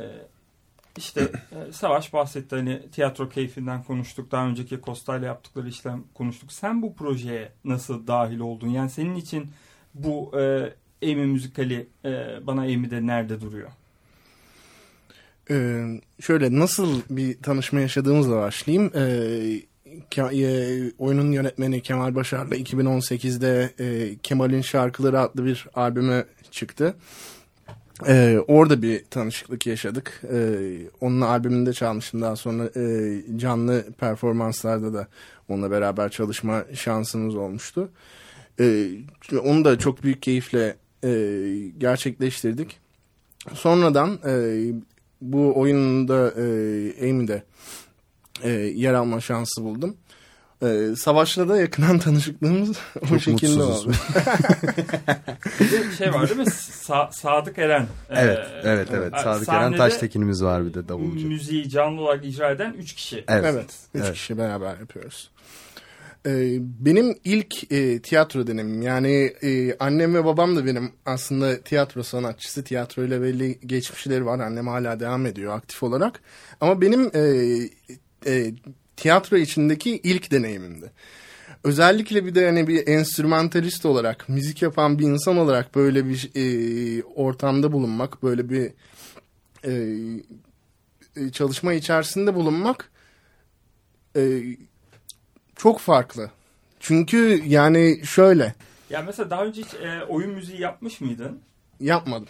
işte 0.97 1.21
e, 1.69 1.73
Savaş 1.73 2.13
bahsetti 2.13 2.57
hani 2.57 2.91
tiyatro 2.93 3.29
keyfinden 3.29 3.83
konuştuk. 3.83 4.33
Daha 4.33 4.47
önceki 4.47 4.81
Costa 4.85 5.17
ile 5.17 5.27
yaptıkları 5.27 5.69
işlem 5.69 6.05
konuştuk. 6.15 6.53
Sen 6.53 6.83
bu 6.83 6.95
projeye 6.95 7.53
nasıl 7.65 8.07
dahil 8.07 8.39
oldun? 8.39 8.69
Yani 8.69 8.91
senin 8.91 9.17
için 9.17 9.51
bu 9.95 10.33
e, 10.39 10.73
Amy 11.03 11.27
müzikali 11.27 11.89
e, 12.05 12.41
bana 12.47 12.61
Amy'de 12.61 13.07
nerede 13.07 13.41
duruyor? 13.41 13.71
Ee, 15.51 15.85
şöyle 16.21 16.59
nasıl 16.59 17.01
bir 17.11 17.39
tanışma 17.39 17.81
yaşadığımızla 17.81 18.37
başlayayım. 18.37 18.93
Ee, 18.95 19.63
e, 20.19 20.93
oyunun 20.99 21.33
yönetmeni 21.33 21.81
Kemal 21.81 22.15
Başar'la 22.15 22.57
2018'de 22.57 23.71
e, 23.81 24.17
Kemal'in 24.23 24.63
Şarkıları 24.63 25.21
adlı 25.21 25.45
bir 25.45 25.67
albümü 25.75 26.27
çıktı. 26.51 26.95
E, 28.09 28.39
orada 28.49 28.83
bir 28.83 29.05
tanışıklık 29.05 29.67
yaşadık. 29.67 30.23
E, 30.33 30.57
onun 31.01 31.21
albümünde 31.21 31.73
çalmıştım. 31.73 32.23
Daha 32.23 32.37
sonra 32.37 32.65
e, 32.77 33.39
canlı 33.39 33.85
performanslarda 33.99 34.95
da 34.95 35.09
onunla 35.49 35.71
beraber 35.71 36.09
çalışma 36.09 36.65
şansımız 36.75 37.37
olmuştu. 37.37 37.91
E, 38.61 38.89
onu 39.45 39.65
da 39.65 39.79
çok 39.79 40.03
büyük 40.03 40.23
keyifle 40.23 40.77
e, 41.05 41.11
gerçekleştirdik. 41.79 42.79
Sonradan 43.55 44.19
e, 44.27 44.63
bu 45.21 45.61
oyunda 45.61 46.31
e, 46.31 47.11
Amy'de 47.11 47.43
e, 48.43 48.51
yer 48.51 48.95
alma 48.95 49.21
şansı 49.21 49.65
buldum. 49.65 49.97
Ee, 50.63 50.97
savaşla 50.97 51.49
da 51.49 51.61
yakından 51.61 51.99
tanışıklığımız 51.99 52.79
o 53.15 53.19
şekilde 53.19 53.63
oldu. 53.63 53.93
bir 55.61 55.93
şey 55.93 56.15
var 56.15 56.29
değil 56.29 56.41
mi? 56.41 56.51
Sa 56.51 57.11
Sadık 57.13 57.59
Eren. 57.59 57.87
Evet, 58.11 58.39
ee, 58.39 58.61
evet, 58.65 58.89
evet. 58.93 59.13
Sadık 59.23 59.49
Eren 59.49 59.77
Taştekin'imiz 59.77 60.45
var 60.45 60.67
bir 60.67 60.75
de 60.75 60.89
davulcu. 60.89 61.29
Müziği 61.29 61.69
canlı 61.69 62.01
olarak 62.01 62.25
icra 62.25 62.51
eden 62.51 62.73
üç 62.73 62.93
kişi. 62.93 63.25
Evet, 63.29 63.45
evet 63.45 63.71
üç 63.95 64.03
evet. 64.03 64.15
kişi 64.15 64.39
beraber 64.39 64.79
yapıyoruz. 64.79 65.31
Ee, 66.27 66.59
benim 66.61 67.19
ilk 67.25 67.73
e, 67.73 68.03
tiyatro 68.03 68.47
dönemim 68.47 68.83
yani 68.83 69.33
e, 69.43 69.77
annem 69.79 70.15
ve 70.15 70.25
babam 70.25 70.57
da 70.57 70.67
benim 70.67 70.93
aslında 71.07 71.61
tiyatro 71.61 72.03
sanatçısı 72.03 72.65
tiyatro 72.65 73.05
ile 73.05 73.23
belli 73.23 73.59
geçmişleri 73.67 74.27
var 74.27 74.39
annem 74.39 74.69
hala 74.69 75.01
devam 75.01 75.27
ediyor 75.27 75.57
aktif 75.57 75.83
olarak 75.83 76.21
ama 76.61 76.81
benim 76.81 77.11
e, 77.15 77.23
e, 78.27 78.53
tiyatro 79.03 79.37
içindeki 79.37 80.01
ilk 80.03 80.31
deneyimimdi. 80.31 80.91
Özellikle 81.65 82.27
bir 82.27 82.35
de 82.35 82.47
hani 82.47 82.69
bir 82.69 82.89
enstrümantalist 82.89 83.87
olarak, 83.87 84.29
müzik 84.29 84.63
yapan 84.63 84.99
bir 84.99 85.05
insan 85.05 85.37
olarak 85.37 85.75
böyle 85.75 86.09
bir 86.09 86.31
e, 86.35 87.03
ortamda 87.03 87.73
bulunmak, 87.73 88.23
böyle 88.23 88.51
bir 88.51 88.71
e, 89.65 89.73
e, 91.17 91.31
çalışma 91.31 91.73
içerisinde 91.73 92.35
bulunmak 92.35 92.91
e, 94.17 94.43
çok 95.57 95.81
farklı. 95.81 96.31
Çünkü 96.81 97.43
yani 97.47 98.01
şöyle. 98.05 98.55
Ya 98.91 99.03
mesela 99.03 99.31
daha 99.31 99.45
önce 99.45 99.63
hiç 99.63 99.75
e, 99.75 100.05
oyun 100.09 100.31
müziği 100.31 100.61
yapmış 100.61 101.01
mıydın? 101.01 101.41
Yapmadım. 101.81 102.29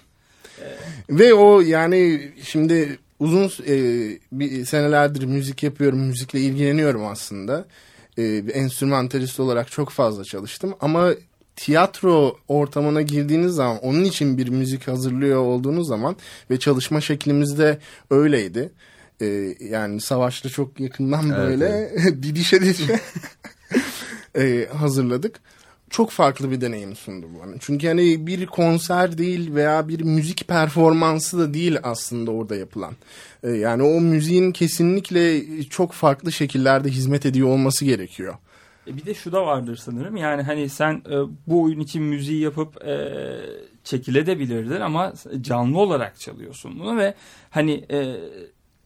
Ee... 0.60 0.78
Ve 1.10 1.34
o 1.34 1.60
yani 1.60 2.32
şimdi 2.42 2.98
uzun 3.22 3.50
e, 3.66 3.74
bir 4.32 4.64
senelerdir 4.64 5.24
müzik 5.24 5.62
yapıyorum, 5.62 5.98
müzikle 5.98 6.40
ilgileniyorum 6.40 7.06
aslında. 7.06 7.66
E, 8.18 8.46
bir 8.46 8.54
enstrümantalist 8.54 9.40
olarak 9.40 9.70
çok 9.70 9.90
fazla 9.90 10.24
çalıştım 10.24 10.74
ama 10.80 11.14
tiyatro 11.56 12.36
ortamına 12.48 13.02
girdiğiniz 13.02 13.52
zaman 13.52 13.78
onun 13.78 14.04
için 14.04 14.38
bir 14.38 14.48
müzik 14.48 14.88
hazırlıyor 14.88 15.40
olduğunuz 15.40 15.88
zaman 15.88 16.16
ve 16.50 16.58
çalışma 16.58 17.00
şeklimiz 17.00 17.58
de 17.58 17.78
öyleydi. 18.10 18.72
E, 19.20 19.54
yani 19.60 20.00
savaşta 20.00 20.48
çok 20.48 20.80
yakından 20.80 21.30
böyle 21.30 21.66
evet, 21.66 21.92
evet. 21.96 22.22
didişe 22.22 22.60
didişe 22.60 23.00
e, 24.36 24.68
hazırladık 24.72 25.40
çok 25.92 26.10
farklı 26.10 26.50
bir 26.50 26.60
deneyim 26.60 26.96
sundu 26.96 27.26
bana. 27.42 27.54
Çünkü 27.60 27.86
hani 27.88 28.26
bir 28.26 28.46
konser 28.46 29.18
değil 29.18 29.54
veya 29.54 29.88
bir 29.88 30.00
müzik 30.00 30.48
performansı 30.48 31.38
da 31.38 31.54
değil 31.54 31.78
aslında 31.82 32.30
orada 32.30 32.56
yapılan. 32.56 32.94
Ee, 33.42 33.50
yani 33.50 33.82
o 33.82 34.00
müziğin 34.00 34.52
kesinlikle 34.52 35.42
çok 35.62 35.92
farklı 35.92 36.32
şekillerde 36.32 36.88
hizmet 36.88 37.26
ediyor 37.26 37.48
olması 37.48 37.84
gerekiyor. 37.84 38.34
E 38.86 38.96
bir 38.96 39.06
de 39.06 39.14
şu 39.14 39.32
da 39.32 39.46
vardır 39.46 39.76
sanırım. 39.76 40.16
Yani 40.16 40.42
hani 40.42 40.68
sen 40.68 40.94
e, 40.94 41.16
bu 41.46 41.62
oyun 41.62 41.80
için 41.80 42.02
müziği 42.02 42.40
yapıp 42.40 42.84
e, 42.86 43.12
çekilebilirdin 43.84 44.80
ama 44.80 45.12
canlı 45.40 45.78
olarak 45.78 46.20
çalıyorsun 46.20 46.78
bunu 46.80 46.96
ve 46.96 47.14
hani 47.50 47.84
e, 47.90 48.16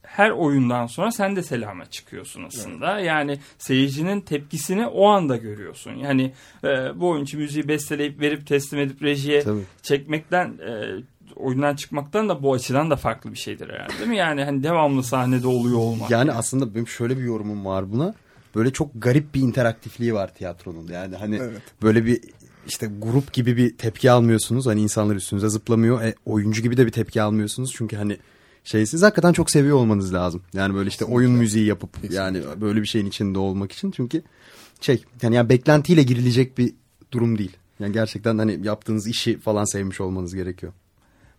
her 0.07 0.29
oyundan 0.29 0.87
sonra 0.87 1.11
sen 1.11 1.35
de 1.35 1.43
selama 1.43 1.85
çıkıyorsun 1.85 2.43
aslında. 2.43 2.95
Evet. 2.95 3.07
Yani 3.07 3.39
seyircinin 3.57 4.21
tepkisini 4.21 4.87
o 4.87 5.07
anda 5.07 5.37
görüyorsun. 5.37 5.91
Yani 5.91 6.33
e, 6.63 6.67
bu 6.99 7.09
oyuncu 7.09 7.37
müziği 7.37 7.67
besteleyip 7.67 8.19
verip 8.19 8.47
teslim 8.47 8.79
edip 8.79 9.03
rejiye 9.03 9.43
Tabii. 9.43 9.61
çekmekten 9.83 10.47
e, 10.47 11.03
oyundan 11.35 11.75
çıkmaktan 11.75 12.29
da 12.29 12.43
bu 12.43 12.53
açıdan 12.53 12.89
da 12.89 12.95
farklı 12.95 13.31
bir 13.31 13.37
şeydir 13.37 13.69
herhalde 13.69 13.93
değil 13.97 14.09
mi? 14.09 14.17
Yani 14.17 14.43
hani 14.43 14.63
devamlı 14.63 15.03
sahnede 15.03 15.47
oluyor 15.47 15.77
olmak. 15.77 16.11
Yani 16.11 16.31
aslında 16.31 16.75
benim 16.75 16.87
şöyle 16.87 17.17
bir 17.17 17.23
yorumum 17.23 17.65
var 17.65 17.91
buna. 17.91 18.13
Böyle 18.55 18.73
çok 18.73 18.89
garip 18.95 19.35
bir 19.35 19.41
interaktifliği 19.41 20.13
var 20.13 20.33
tiyatronun. 20.33 20.87
Yani 20.87 21.15
hani 21.15 21.35
evet. 21.35 21.61
böyle 21.81 22.05
bir 22.05 22.21
işte 22.67 22.89
grup 23.01 23.33
gibi 23.33 23.57
bir 23.57 23.77
tepki 23.77 24.11
almıyorsunuz. 24.11 24.65
Hani 24.65 24.81
insanlar 24.81 25.15
üstünüze 25.15 25.49
zıplamıyor. 25.49 26.01
E, 26.01 26.15
oyuncu 26.25 26.61
gibi 26.61 26.77
de 26.77 26.85
bir 26.85 26.91
tepki 26.91 27.21
almıyorsunuz. 27.21 27.73
Çünkü 27.75 27.95
hani 27.95 28.17
şey 28.67 28.85
siz 28.85 29.03
hakikaten 29.03 29.33
çok 29.33 29.51
seviyor 29.51 29.77
olmanız 29.77 30.13
lazım. 30.13 30.41
Yani 30.53 30.73
böyle 30.73 30.87
işte 30.87 30.97
Kesinlikle. 31.05 31.15
oyun 31.17 31.31
müziği 31.31 31.65
yapıp 31.65 31.93
Kesinlikle. 31.93 32.17
yani 32.17 32.41
böyle 32.61 32.81
bir 32.81 32.87
şeyin 32.87 33.05
içinde 33.05 33.39
olmak 33.39 33.71
için 33.71 33.91
çünkü 33.91 34.21
şey 34.81 35.03
yani, 35.21 35.35
yani 35.35 35.49
beklentiyle 35.49 36.03
girilecek 36.03 36.57
bir 36.57 36.73
durum 37.11 37.37
değil. 37.37 37.57
Yani 37.79 37.93
gerçekten 37.93 38.37
hani 38.37 38.59
yaptığınız 38.67 39.07
işi 39.07 39.39
falan 39.39 39.65
sevmiş 39.65 40.01
olmanız 40.01 40.35
gerekiyor. 40.35 40.73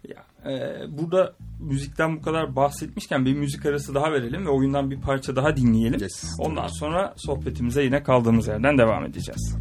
Ya 0.08 0.24
Ee, 0.46 0.98
burada 0.98 1.34
müzikten 1.60 2.16
bu 2.16 2.22
kadar 2.22 2.56
bahsetmişken 2.56 3.24
bir 3.24 3.34
müzik 3.34 3.66
arası 3.66 3.94
daha 3.94 4.12
verelim 4.12 4.46
ve 4.46 4.50
oyundan 4.50 4.90
bir 4.90 5.00
parça 5.00 5.36
daha 5.36 5.56
dinleyelim. 5.56 6.00
Yes. 6.00 6.24
Ondan 6.38 6.66
sonra 6.66 7.14
sohbetimize 7.16 7.82
yine 7.84 8.02
kaldığımız 8.02 8.46
yerden 8.48 8.78
devam 8.78 9.04
edeceğiz. 9.04 9.56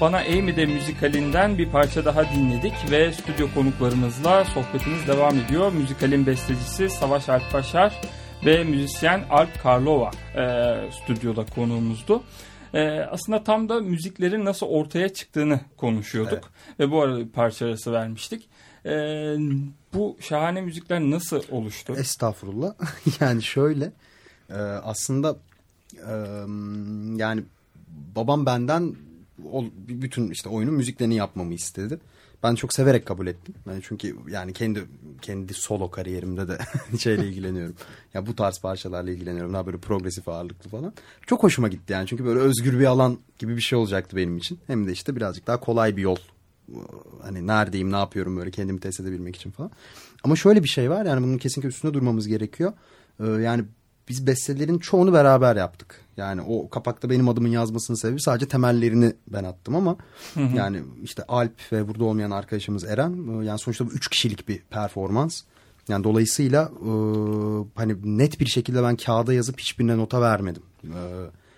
Bana 0.00 0.18
Amy'de 0.18 0.66
müzikalinden 0.66 1.58
bir 1.58 1.70
parça 1.70 2.04
daha 2.04 2.30
dinledik 2.30 2.72
ve 2.90 3.12
stüdyo 3.12 3.48
konuklarımızla 3.54 4.44
sohbetimiz 4.44 5.06
devam 5.06 5.38
ediyor. 5.38 5.72
Müzikalin 5.72 6.26
bestecisi 6.26 6.90
Savaş 6.90 7.28
Alp 7.28 7.54
Başar 7.54 8.00
ve 8.46 8.64
müzisyen 8.64 9.24
Alp 9.30 9.62
Karlova 9.62 10.10
e, 10.36 10.44
stüdyoda 10.92 11.44
konuğumuzdu. 11.44 12.22
E, 12.74 13.00
aslında 13.00 13.44
tam 13.44 13.68
da 13.68 13.80
müziklerin 13.80 14.44
nasıl 14.44 14.66
ortaya 14.66 15.08
çıktığını 15.08 15.60
konuşuyorduk 15.76 16.50
ve 16.78 16.90
bu 16.90 17.02
arada 17.02 17.18
bir 17.18 17.28
parça 17.28 17.66
arası 17.66 17.92
vermiştik. 17.92 18.48
E, 18.84 18.92
bu 19.94 20.16
şahane 20.20 20.60
müzikler 20.60 21.00
nasıl 21.00 21.42
oluştu? 21.50 21.94
Estağfurullah. 21.96 22.74
yani 23.20 23.42
şöyle 23.42 23.92
e, 24.50 24.54
aslında 24.62 25.36
e, 25.96 26.14
yani 27.16 27.42
babam 28.16 28.46
benden 28.46 28.94
bütün 29.88 30.30
işte 30.30 30.48
oyunun 30.48 30.74
müziklerini 30.74 31.14
yapmamı 31.14 31.54
istedi. 31.54 32.00
Ben 32.42 32.54
çok 32.54 32.74
severek 32.74 33.06
kabul 33.06 33.26
ettim. 33.26 33.54
Yani 33.66 33.80
çünkü 33.82 34.16
yani 34.28 34.52
kendi 34.52 34.84
kendi 35.22 35.54
solo 35.54 35.90
kariyerimde 35.90 36.48
de 36.48 36.58
şeyle 36.98 37.26
ilgileniyorum. 37.26 37.74
Ya 38.14 38.26
bu 38.26 38.36
tarz 38.36 38.60
parçalarla 38.60 39.10
ilgileniyorum. 39.10 39.52
Daha 39.52 39.66
böyle 39.66 39.78
progresif 39.78 40.28
ağırlıklı 40.28 40.70
falan. 40.70 40.92
Çok 41.26 41.42
hoşuma 41.42 41.68
gitti 41.68 41.92
yani. 41.92 42.06
Çünkü 42.06 42.24
böyle 42.24 42.40
özgür 42.40 42.80
bir 42.80 42.84
alan 42.84 43.18
gibi 43.38 43.56
bir 43.56 43.60
şey 43.60 43.78
olacaktı 43.78 44.16
benim 44.16 44.36
için. 44.36 44.58
Hem 44.66 44.86
de 44.86 44.92
işte 44.92 45.16
birazcık 45.16 45.46
daha 45.46 45.60
kolay 45.60 45.96
bir 45.96 46.02
yol. 46.02 46.16
Hani 47.22 47.46
neredeyim, 47.46 47.92
ne 47.92 47.96
yapıyorum 47.96 48.36
böyle 48.36 48.50
kendimi 48.50 48.80
test 48.80 49.00
edebilmek 49.00 49.36
için 49.36 49.50
falan. 49.50 49.70
Ama 50.24 50.36
şöyle 50.36 50.62
bir 50.62 50.68
şey 50.68 50.90
var. 50.90 51.06
Yani 51.06 51.22
bunun 51.22 51.38
kesinlikle 51.38 51.68
üstünde 51.68 51.94
durmamız 51.94 52.28
gerekiyor. 52.28 52.72
Ee, 53.20 53.26
yani 53.26 53.64
biz 54.10 54.26
bestelerin 54.26 54.78
çoğunu 54.78 55.12
beraber 55.12 55.56
yaptık. 55.56 56.00
Yani 56.16 56.42
o 56.48 56.70
kapakta 56.70 57.10
benim 57.10 57.28
adımın 57.28 57.48
yazmasının 57.48 57.96
sebebi 57.96 58.20
sadece 58.20 58.48
temellerini 58.48 59.12
ben 59.28 59.44
attım 59.44 59.76
ama 59.76 59.96
hı 60.34 60.40
hı. 60.40 60.56
yani 60.56 60.82
işte 61.02 61.22
Alp 61.28 61.72
ve 61.72 61.88
burada 61.88 62.04
olmayan 62.04 62.30
arkadaşımız 62.30 62.84
Eren 62.84 63.42
yani 63.42 63.58
sonuçta 63.58 63.86
bu 63.86 63.90
üç 63.90 64.08
kişilik 64.08 64.48
bir 64.48 64.58
performans. 64.58 65.42
Yani 65.88 66.04
dolayısıyla 66.04 66.62
e, 66.62 66.90
hani 67.74 68.18
net 68.18 68.40
bir 68.40 68.46
şekilde 68.46 68.82
ben 68.82 68.96
kağıda 68.96 69.32
yazıp 69.32 69.60
hiçbirine 69.60 69.96
nota 69.96 70.20
vermedim. 70.20 70.62
E, 70.84 71.00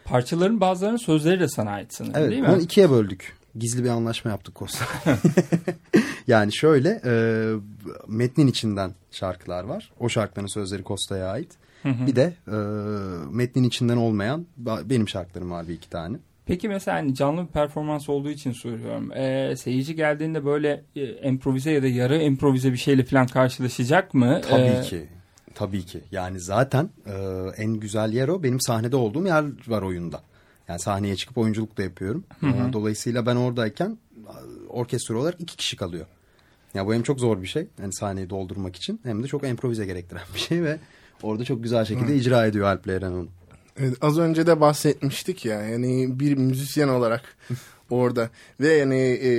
Parçaların 0.04 0.60
bazılarının 0.60 0.96
sözleri 0.96 1.40
de 1.40 1.48
sana 1.48 1.70
ait 1.70 1.94
sanırım 1.94 2.16
evet, 2.16 2.30
değil 2.30 2.42
mi? 2.42 2.48
Onu 2.48 2.60
ikiye 2.60 2.90
böldük. 2.90 3.36
Gizli 3.58 3.84
bir 3.84 3.88
anlaşma 3.88 4.30
yaptık 4.30 4.54
Kosta. 4.54 4.84
yani 6.26 6.54
şöyle 6.54 7.00
e, 7.04 7.14
metnin 8.08 8.46
içinden 8.46 8.94
şarkılar 9.10 9.64
var. 9.64 9.92
O 10.00 10.08
şarkıların 10.08 10.46
sözleri 10.46 10.82
Kosta'ya 10.82 11.26
ait. 11.26 11.61
Hı 11.82 11.88
hı. 11.88 12.06
Bir 12.06 12.16
de 12.16 12.32
e, 12.48 12.56
metnin 13.30 13.64
içinden 13.64 13.96
olmayan 13.96 14.46
benim 14.84 15.08
şarkılarım 15.08 15.50
var 15.50 15.68
bir 15.68 15.74
iki 15.74 15.90
tane. 15.90 16.16
Peki 16.46 16.68
mesela 16.68 16.96
hani 16.96 17.14
canlı 17.14 17.42
bir 17.42 17.52
performans 17.52 18.08
olduğu 18.08 18.30
için 18.30 18.52
soruyorum. 18.52 19.12
Ee, 19.12 19.54
seyirci 19.56 19.96
geldiğinde 19.96 20.44
böyle 20.44 20.84
e, 20.96 21.28
improvize 21.28 21.70
ya 21.70 21.82
da 21.82 21.86
yarı 21.86 22.22
improvize 22.22 22.72
bir 22.72 22.76
şeyle 22.76 23.04
falan 23.04 23.26
karşılaşacak 23.26 24.14
mı? 24.14 24.40
Tabii 24.48 24.62
ee... 24.62 24.82
ki. 24.82 25.06
Tabii 25.54 25.82
ki. 25.82 26.00
Yani 26.12 26.40
zaten 26.40 26.90
e, 27.06 27.12
en 27.56 27.74
güzel 27.74 28.12
yer 28.12 28.28
o. 28.28 28.42
Benim 28.42 28.60
sahnede 28.60 28.96
olduğum 28.96 29.26
yer 29.26 29.44
var 29.68 29.82
oyunda. 29.82 30.20
Yani 30.68 30.80
sahneye 30.80 31.16
çıkıp 31.16 31.38
oyunculuk 31.38 31.78
da 31.78 31.82
yapıyorum. 31.82 32.24
Hı 32.40 32.46
hı. 32.46 32.72
Dolayısıyla 32.72 33.26
ben 33.26 33.36
oradayken 33.36 33.98
orkestra 34.68 35.18
olarak 35.18 35.40
iki 35.40 35.56
kişi 35.56 35.76
kalıyor. 35.76 36.06
Ya 36.74 36.86
bu 36.86 36.94
hem 36.94 37.02
çok 37.02 37.20
zor 37.20 37.42
bir 37.42 37.46
şey. 37.46 37.66
Yani 37.80 37.92
sahneyi 37.92 38.30
doldurmak 38.30 38.76
için 38.76 39.00
hem 39.02 39.22
de 39.22 39.26
çok 39.26 39.48
improvize 39.48 39.86
gerektiren 39.86 40.22
bir 40.34 40.40
şey 40.40 40.62
ve 40.62 40.78
Orada 41.22 41.44
çok 41.44 41.62
güzel 41.62 41.84
şekilde 41.84 42.12
Hı. 42.12 42.12
icra 42.12 42.46
ediyor 42.46 42.66
Alp 42.66 42.86
onu. 42.88 43.28
Evet, 43.76 43.94
az 44.00 44.18
önce 44.18 44.46
de 44.46 44.60
bahsetmiştik 44.60 45.44
ya 45.44 45.62
yani 45.62 46.20
bir 46.20 46.36
müzisyen 46.36 46.88
olarak 46.88 47.22
orada 47.90 48.30
ve 48.60 48.72
yani 48.72 48.98
e, 48.98 49.30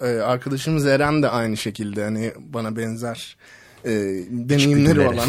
e, 0.00 0.06
arkadaşımız 0.06 0.86
Eren 0.86 1.22
de 1.22 1.28
aynı 1.28 1.56
şekilde 1.56 2.04
hani 2.04 2.32
bana 2.38 2.76
benzer 2.76 3.36
e, 3.84 3.90
deneyimleri 4.30 5.00
olan 5.00 5.28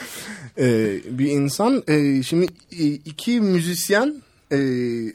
e, 0.58 0.98
bir 1.18 1.30
insan. 1.30 1.82
E, 1.88 2.22
şimdi 2.22 2.46
e, 2.72 2.84
iki 2.84 3.40
müzisyen 3.40 4.22
e, 4.52 4.58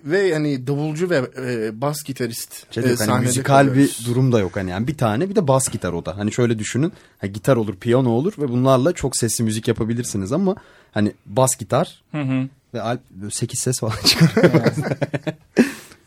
ve 0.05 0.33
hani 0.33 0.67
davulcu 0.67 1.09
ve 1.09 1.21
e, 1.37 1.81
bas 1.81 2.03
gitarist 2.03 2.73
şey 2.73 2.83
e, 2.83 2.95
hani 2.95 3.25
müzikal 3.25 3.67
kalıyoruz. 3.67 3.99
bir 4.01 4.05
durum 4.05 4.31
da 4.31 4.39
yok 4.39 4.55
hani 4.55 4.69
yani 4.69 4.87
bir 4.87 4.97
tane 4.97 5.29
bir 5.29 5.35
de 5.35 5.47
bas 5.47 5.69
gitar 5.69 5.93
o 5.93 6.05
da 6.05 6.17
hani 6.17 6.31
şöyle 6.31 6.59
düşünün 6.59 6.93
ha, 7.17 7.27
gitar 7.27 7.55
olur 7.55 7.75
piyano 7.75 8.09
olur 8.09 8.33
ve 8.37 8.49
bunlarla 8.49 8.93
çok 8.93 9.17
sesli 9.17 9.43
müzik 9.43 9.67
yapabilirsiniz 9.67 10.31
ama 10.31 10.55
hani 10.91 11.11
bas 11.25 11.57
gitar 11.57 12.03
hı 12.11 12.21
hı. 12.21 12.47
ve 12.73 12.81
alp 12.81 12.99
8 13.31 13.59
ses 13.59 13.79
falan 13.79 13.95
çıkarıyor. 14.05 14.63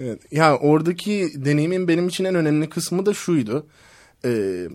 evet. 0.00 0.20
Ya 0.32 0.56
oradaki 0.56 1.30
deneyimin 1.34 1.88
benim 1.88 2.08
için 2.08 2.24
en 2.24 2.34
önemli 2.34 2.68
kısmı 2.68 3.06
da 3.06 3.14
şuydu. 3.14 3.66
Ee, 4.24 4.68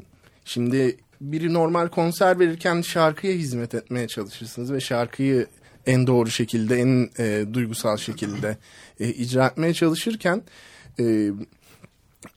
şimdi 0.45 0.97
biri 1.21 1.53
normal 1.53 1.87
konser 1.87 2.39
verirken 2.39 2.81
şarkıya 2.81 3.33
hizmet 3.33 3.75
etmeye 3.75 4.07
çalışırsınız 4.07 4.73
ve 4.73 4.79
şarkıyı 4.79 5.47
en 5.87 6.07
doğru 6.07 6.29
şekilde, 6.29 6.75
en 6.75 7.09
e, 7.19 7.53
duygusal 7.53 7.97
şekilde 7.97 8.57
e, 8.99 9.09
icra 9.09 9.47
etmeye 9.47 9.73
çalışırken 9.73 10.41
e, 10.99 11.31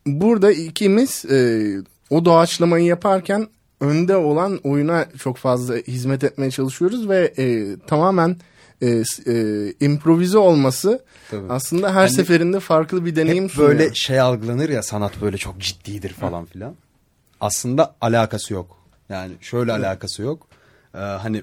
burada 0.06 0.52
ikimiz 0.52 1.24
e, 1.24 1.68
o 2.10 2.24
doğaçlamayı 2.24 2.84
yaparken 2.84 3.48
önde 3.80 4.16
olan 4.16 4.60
oyuna 4.64 5.06
çok 5.18 5.36
fazla 5.36 5.76
hizmet 5.76 6.24
etmeye 6.24 6.50
çalışıyoruz 6.50 7.08
ve 7.08 7.34
e, 7.38 7.76
tamamen 7.86 8.36
e, 8.82 9.02
e, 9.26 9.72
improvize 9.80 10.38
olması 10.38 11.04
Tabii. 11.30 11.52
aslında 11.52 11.88
her 11.88 11.94
hani, 11.94 12.10
seferinde 12.10 12.60
farklı 12.60 13.04
bir 13.04 13.16
deneyim 13.16 13.44
hep 13.44 13.50
sunuyor. 13.50 13.70
Böyle 13.70 13.94
şey 13.94 14.20
algılanır 14.20 14.68
ya 14.68 14.82
sanat 14.82 15.20
böyle 15.20 15.36
çok 15.36 15.60
ciddidir 15.60 16.12
falan 16.12 16.44
filan. 16.44 16.74
Aslında 17.40 17.94
alakası 18.00 18.54
yok. 18.54 18.78
Yani 19.08 19.32
şöyle 19.40 19.72
evet. 19.72 19.84
alakası 19.84 20.22
yok. 20.22 20.46
Ee, 20.94 20.98
hani 20.98 21.42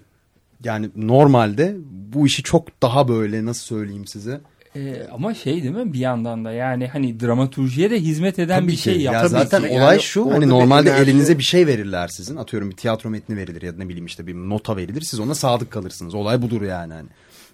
yani 0.64 0.90
normalde 0.96 1.76
bu 2.14 2.28
işi 2.28 2.44
çok 2.44 2.82
daha 2.82 3.08
böyle 3.08 3.46
nasıl 3.46 3.64
söyleyeyim 3.66 4.08
size 4.08 4.42
Ee, 4.76 5.08
ama 5.12 5.34
şey 5.34 5.64
değil 5.64 5.76
mi 5.76 5.94
bir 5.94 6.00
yandan 6.00 6.46
da 6.46 6.52
yani 6.52 6.88
hani 6.88 7.20
dramaturjiye 7.20 7.92
de 7.92 8.00
hizmet 8.02 8.40
eden 8.40 8.60
Tabii 8.60 8.72
bir 8.72 8.78
şey 8.78 8.96
ki. 8.98 9.02
yap. 9.02 9.14
Ya 9.14 9.20
Tabii 9.22 9.30
zaten 9.30 9.62
ki. 9.62 9.68
olay 9.68 9.80
Yani 9.96 10.02
şu 10.02 10.32
hani 10.32 10.50
normalde 10.50 10.90
enerji- 10.90 11.02
elinize 11.04 11.38
bir 11.38 11.44
şey 11.44 11.68
verirler 11.68 12.08
sizin. 12.08 12.36
Atıyorum 12.36 12.70
bir 12.72 12.76
tiyatro 12.76 13.10
metni 13.10 13.38
verilir 13.38 13.62
ya 13.62 13.74
da 13.74 13.78
ne 13.78 13.88
bileyim 13.90 14.06
işte 14.06 14.28
bir 14.28 14.36
nota 14.36 14.78
verilir. 14.78 15.02
Siz 15.02 15.20
ona 15.20 15.36
sadık 15.36 15.72
kalırsınız. 15.72 16.16
Olay 16.16 16.42
budur 16.42 16.62
yani 16.62 16.94
hani. 16.94 17.08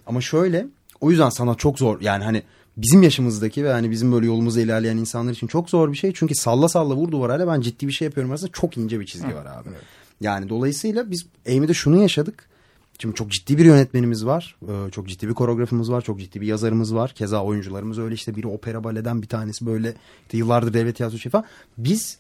Ama 0.08 0.22
şöyle 0.22 0.66
o 1.02 1.12
yüzden 1.12 1.30
sana 1.30 1.56
çok 1.56 1.80
zor 1.80 2.02
yani 2.02 2.24
hani 2.24 2.44
bizim 2.78 3.04
yaşımızdaki 3.04 3.64
ve 3.64 3.72
hani 3.72 3.92
bizim 3.92 4.12
böyle 4.12 4.26
yolumuzda 4.26 4.62
ilerleyen 4.62 4.98
insanlar 4.98 5.32
için 5.32 5.48
çok 5.48 5.70
zor 5.70 5.92
bir 5.92 5.98
şey. 5.98 6.12
Çünkü 6.16 6.36
salla 6.36 6.70
salla 6.70 6.96
vur 6.96 7.12
duvarayla 7.12 7.48
ben 7.48 7.62
ciddi 7.62 7.88
bir 7.88 7.92
şey 7.94 8.06
yapıyorum 8.06 8.32
arasında 8.32 8.52
çok 8.54 8.78
ince 8.78 9.00
bir 9.00 9.06
çizgi 9.06 9.36
var 9.36 9.46
abi. 9.46 9.70
Yani 10.22 10.50
dolayısıyla 10.50 11.12
biz 11.12 11.26
Amy'de 11.50 11.74
şunu 11.74 12.02
yaşadık. 12.02 12.51
Şimdi 13.02 13.16
çok 13.16 13.32
ciddi 13.32 13.58
bir 13.58 13.66
yönetmenimiz 13.66 14.26
var. 14.26 14.56
Ee, 14.68 14.92
Çok 14.92 15.08
ciddi 15.08 15.28
bir 15.30 15.34
koreografımız 15.34 15.92
var. 15.92 16.02
Çok 16.02 16.20
ciddi 16.20 16.42
bir 16.42 16.48
yazarımız 16.48 16.96
var. 16.96 17.12
Keza 17.16 17.44
oyuncularımız 17.44 18.00
öyle 18.00 18.16
işte 18.16 18.36
biri 18.36 18.48
opera 18.48 18.84
baleden 18.84 19.22
bir 19.22 19.28
tanesi 19.28 19.66
böyle 19.66 19.94
işte 20.26 20.38
yıllardır 20.38 20.74
devlet 20.74 20.96
tiyatrosu 20.96 21.30
falan. 21.30 21.46
Biz 21.78 22.18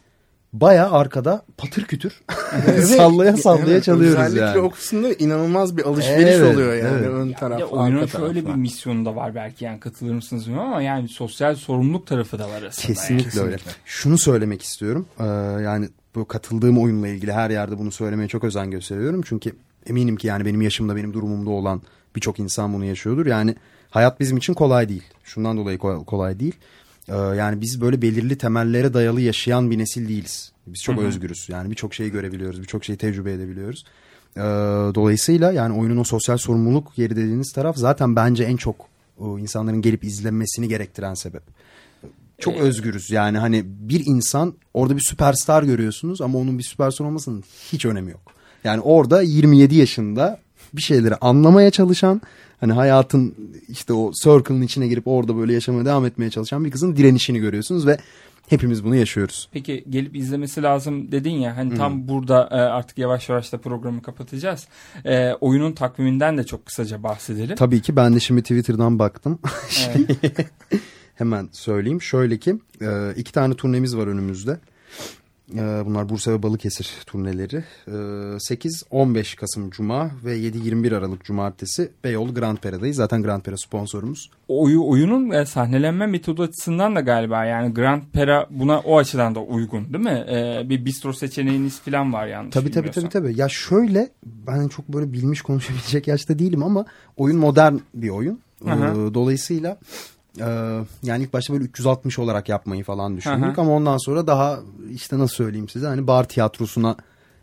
baya 0.54 0.92
arkada 0.92 1.46
patır 1.58 1.84
kütür 1.84 2.22
sallaya 2.98 3.38
sallaya 3.38 3.68
Evet, 3.68 3.84
çalıyoruz 3.84 4.20
özellikle 4.20 4.42
yani. 4.42 4.60
o 4.60 4.70
kısımda 4.70 5.14
inanılmaz 5.14 5.78
bir 5.78 5.84
alışveriş 5.84 6.36
Evet, 6.36 6.56
oluyor 6.56 6.74
yani 6.74 6.98
evet. 6.98 7.10
ön 7.10 7.32
taraf 7.34 7.60
Ya 7.60 7.66
oyunun 7.66 8.06
şöyle 8.06 8.46
bir 8.46 8.54
misyonu 8.56 9.06
da 9.06 9.16
var 9.16 9.36
belki 9.36 9.66
yani 9.66 9.80
katılır 9.80 10.14
mısınız 10.14 10.46
bilmiyorum 10.48 10.72
ama 10.72 10.82
yani 10.82 11.08
sosyal 11.08 11.56
sorumluluk 11.56 12.08
tarafı 12.08 12.40
da 12.40 12.50
var 12.50 12.64
aslında. 12.64 12.88
Kesinlikle 12.88 13.40
yani. 13.40 13.48
öyle. 13.48 13.58
Şunu 13.86 14.18
söylemek 14.18 14.62
istiyorum. 14.62 15.06
Ee, 15.20 15.24
yani 15.64 15.90
bu 16.16 16.28
katıldığım 16.28 16.78
oyunla 16.78 17.08
ilgili 17.08 17.34
her 17.34 17.50
yerde 17.50 17.78
bunu 17.78 17.92
söylemeye 17.92 18.28
çok 18.28 18.44
özen 18.44 18.72
gösteriyorum. 18.72 19.22
Çünkü 19.22 19.56
eminim 19.86 20.16
ki 20.16 20.28
yani 20.28 20.46
benim 20.46 20.62
yaşımda 20.62 20.96
benim 20.96 21.14
durumumda 21.14 21.50
olan 21.50 21.82
birçok 22.16 22.40
insan 22.40 22.74
bunu 22.74 22.86
yaşıyordur. 22.86 23.26
Yani 23.26 23.56
hayat 23.90 24.20
bizim 24.20 24.38
için 24.38 24.54
kolay 24.54 24.90
değil. 24.90 25.04
Şundan 25.24 25.58
dolayı 25.58 25.78
kolay, 25.78 26.40
değil. 26.40 26.56
Ee, 27.08 27.16
yani 27.16 27.62
biz 27.62 27.82
böyle 27.82 28.02
belirli 28.02 28.38
temellere 28.38 28.94
dayalı 28.94 29.22
yaşayan 29.22 29.72
bir 29.72 29.78
nesil 29.78 30.10
değiliz. 30.10 30.52
Biz 30.68 30.84
çok 30.84 31.00
özgürüz. 31.00 31.50
Yani 31.50 31.70
birçok 31.70 31.94
şeyi 31.94 32.12
görebiliyoruz. 32.12 32.62
Birçok 32.62 32.86
şeyi 32.86 32.98
tecrübe 32.98 33.34
edebiliyoruz. 33.34 33.86
Ee, 34.38 34.42
dolayısıyla 34.96 35.52
yani 35.52 35.80
oyunun 35.80 35.98
o 35.98 36.04
sosyal 36.04 36.38
sorumluluk 36.38 36.98
yeri 36.98 37.16
dediğiniz 37.16 37.52
taraf 37.52 37.78
zaten 37.78 38.16
bence 38.16 38.44
en 38.44 38.58
çok 38.58 38.76
o 39.20 39.40
insanların 39.40 39.82
gelip 39.82 40.04
izlenmesini 40.04 40.68
gerektiren 40.68 41.14
sebep. 41.14 41.44
Çok 42.40 42.58
özgürüz 42.58 43.12
yani 43.12 43.38
hani 43.38 43.64
bir 43.66 44.06
insan 44.06 44.54
orada 44.74 44.96
bir 44.96 45.02
süperstar 45.02 45.64
görüyorsunuz 45.64 46.22
ama 46.22 46.40
onun 46.40 46.58
bir 46.58 46.64
süperstar 46.64 47.06
olmasının 47.06 47.44
hiç 47.72 47.86
önemi 47.86 48.12
yok. 48.12 48.41
Yani 48.64 48.82
orada 48.82 49.22
27 49.22 49.76
yaşında 49.76 50.40
bir 50.74 50.82
şeyleri 50.82 51.16
anlamaya 51.16 51.72
çalışan 51.72 52.22
hani 52.60 52.74
hayatın 52.74 53.36
işte 53.70 53.94
o 53.94 54.12
circle'ın 54.24 54.62
içine 54.62 54.88
girip 54.88 55.08
orada 55.08 55.38
böyle 55.38 55.54
yaşamaya 55.54 55.86
devam 55.86 56.06
etmeye 56.06 56.30
çalışan 56.30 56.66
bir 56.66 56.72
kızın 56.72 56.96
direnişini 56.96 57.40
görüyorsunuz 57.40 57.88
ve 57.88 57.98
hepimiz 58.50 58.84
bunu 58.84 58.96
yaşıyoruz. 58.96 59.50
Peki 59.52 59.86
gelip 59.90 60.16
izlemesi 60.16 60.64
lazım 60.64 61.12
dedin 61.12 61.32
ya 61.32 61.58
hani 61.58 61.76
tam 61.76 62.08
burada 62.08 62.50
e, 62.52 62.56
artık 62.56 62.98
yavaş 62.98 63.30
yavaş 63.30 63.54
da 63.54 63.58
programı 63.58 64.02
kapatacağız. 64.02 64.68
E, 65.06 65.34
oyunun 65.34 65.74
takviminden 65.74 66.38
de 66.38 66.44
çok 66.44 66.66
kısaca 66.66 67.04
bahsedelim. 67.04 67.56
Tabii 67.56 67.82
ki 67.82 67.96
ben 67.96 68.16
de 68.16 68.20
şimdi 68.20 68.42
Twitter'dan 68.42 69.00
baktım. 69.00 69.40
Evet. 69.88 70.48
Hemen 71.16 71.50
söyleyeyim. 71.52 72.02
Şöyle 72.02 72.38
ki 72.38 72.56
e, 72.82 73.14
iki 73.16 73.32
tane 73.32 73.54
turnemiz 73.54 73.98
var 73.98 74.08
önümüzde. 74.08 74.60
E, 75.56 75.86
Bunlar 75.86 76.10
Bursa 76.10 76.32
ve 76.32 76.44
Balıkesir 76.44 76.98
turneleri. 77.06 77.64
E, 77.88 77.92
8-15 77.92 79.36
Kasım 79.36 79.70
Cuma 79.70 80.12
ve 80.26 80.38
7-21 80.38 80.98
Aralık 80.98 81.26
Cumartesi 81.26 81.92
Beyoğlu 82.04 82.34
Grand 82.34 82.58
Pera'dayız. 82.58 82.96
Zaten 82.96 83.24
Grand 83.24 83.42
Pera 83.42 83.58
sponsorumuz. 83.58 84.30
Oyu, 84.48 84.88
oyunun 84.88 85.30
e, 85.30 85.46
sahnelenme 85.46 86.08
metodu 86.08 86.44
açısından 86.44 86.96
da 86.96 87.00
galiba 87.00 87.46
yani 87.46 87.74
Grand 87.74 88.04
Pera 88.14 88.48
buna 88.50 88.80
o 88.80 88.98
açıdan 88.98 89.36
da 89.36 89.40
uygun 89.40 89.94
değil 89.94 90.04
mi? 90.04 90.26
E, 90.32 90.70
bir 90.70 90.86
bistro 90.86 91.14
seçeneğiniz 91.14 91.80
falan 91.80 92.14
var 92.14 92.28
yanlış 92.28 92.54
Tabii 92.54 92.72
tabii 92.72 92.92
tabii 92.92 93.10
tabii. 93.10 93.40
Ya 93.40 93.50
şöyle 93.50 94.10
ben 94.26 94.68
çok 94.68 94.88
böyle 94.88 95.14
bilmiş 95.14 95.42
konuşabilecek 95.42 96.08
yaşta 96.08 96.40
değilim 96.40 96.64
ama 96.64 96.86
oyun 97.18 97.38
modern 97.38 97.76
bir 97.94 98.10
oyun. 98.10 98.40
Hı. 98.64 98.70
Ee, 98.70 99.14
Dolayısıyla 99.14 99.78
yani 101.04 101.24
ilk 101.24 101.34
başta 101.34 101.54
böyle 101.54 101.64
360 101.64 102.20
olarak 102.20 102.50
yapmayı 102.50 102.84
falan 102.84 103.18
düşündük 103.18 103.60
ama 103.60 103.72
ondan 103.72 103.98
sonra 103.98 104.28
daha 104.28 104.60
işte 104.92 105.20
nasıl 105.20 105.36
söyleyeyim 105.36 105.70
size 105.70 105.88
hani 105.88 106.08
bar 106.08 106.28
tiyatrosuna 106.28 106.96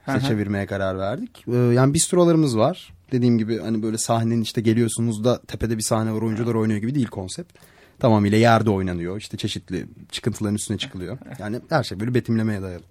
işte 0.09 0.21
çevirmeye 0.21 0.67
karar 0.67 0.99
verdik. 0.99 1.45
Ee, 1.49 1.57
Yani 1.57 1.95
bistrolarımız 1.95 2.59
var. 2.59 2.95
Dediğim 3.13 3.39
gibi 3.39 3.59
hani 3.59 3.83
böyle 3.83 3.99
sahnenin 3.99 4.43
işte 4.43 4.61
geliyorsunuz 4.61 5.25
da 5.25 5.43
tepede 5.43 5.77
bir 5.77 5.83
sahne 5.83 6.13
var 6.13 6.23
oyuncular 6.23 6.55
oynuyor 6.55 6.81
gibi 6.81 6.95
değil 6.95 7.07
konsept. 7.07 7.59
Tamamıyla 7.99 8.39
yerde 8.39 8.71
oynanıyor. 8.71 9.17
İşte 9.17 9.37
çeşitli 9.37 9.87
çıkıntıların 10.11 10.55
üstüne 10.55 10.79
çıkılıyor. 10.79 11.19
Yani 11.39 11.61
her 11.69 11.83
şey 11.83 12.01
böyle 12.01 12.15
betimlemeye 12.15 12.63
dayalı. 12.63 12.83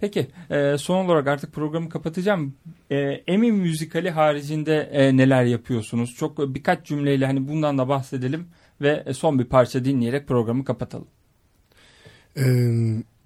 Peki 0.00 0.26
e, 0.50 0.78
son 0.78 1.04
olarak 1.04 1.26
artık 1.26 1.52
programı 1.52 1.88
kapatacağım. 1.88 2.54
E, 2.90 2.96
Emmy 3.26 3.52
müzikali 3.52 4.10
haricinde 4.10 4.90
e, 4.92 5.16
neler 5.16 5.44
yapıyorsunuz? 5.44 6.14
Çok 6.14 6.38
birkaç 6.54 6.86
cümleyle 6.86 7.26
hani 7.26 7.48
bundan 7.48 7.78
da 7.78 7.88
bahsedelim 7.88 8.46
ve 8.82 9.14
son 9.14 9.38
bir 9.38 9.44
parça 9.44 9.84
dinleyerek 9.84 10.28
programı 10.28 10.64
kapatalım. 10.64 11.08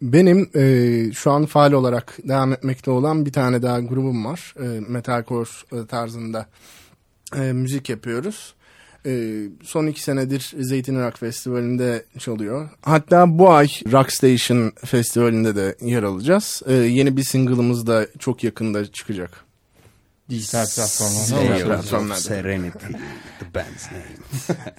Benim 0.03 0.51
şu 1.15 1.31
an 1.31 1.47
faal 1.47 1.73
olarak 1.73 2.19
devam 2.29 2.53
etmekte 2.53 2.91
olan 2.91 3.27
bir 3.27 3.33
tane 3.33 3.63
daha 3.63 3.81
grubum 3.81 4.25
var. 4.25 4.55
E, 4.61 4.81
metalcore 4.89 5.87
tarzında 5.87 6.47
müzik 7.53 7.89
yapıyoruz. 7.89 8.55
Son 9.63 9.87
iki 9.87 10.03
senedir 10.03 10.55
Zeytin 10.59 11.01
Rock 11.01 11.19
Festivali'nde 11.19 12.05
çalıyor. 12.19 12.69
Hatta 12.83 13.39
bu 13.39 13.51
ay 13.51 13.69
Rock 13.93 14.13
Station 14.13 14.73
Festivali'nde 14.85 15.57
de 15.57 15.77
yer 15.81 16.03
alacağız. 16.03 16.63
Yeni 16.69 17.17
bir 17.17 17.23
single'ımız 17.23 17.87
da 17.87 18.07
çok 18.19 18.45
yakında 18.45 18.93
çıkacak. 18.93 19.46
Dijital 20.31 20.67
platformlarda. 20.67 22.15
Serenity, 22.17 22.87
the 23.39 23.55
band's 23.55 23.93
name. 23.93 24.17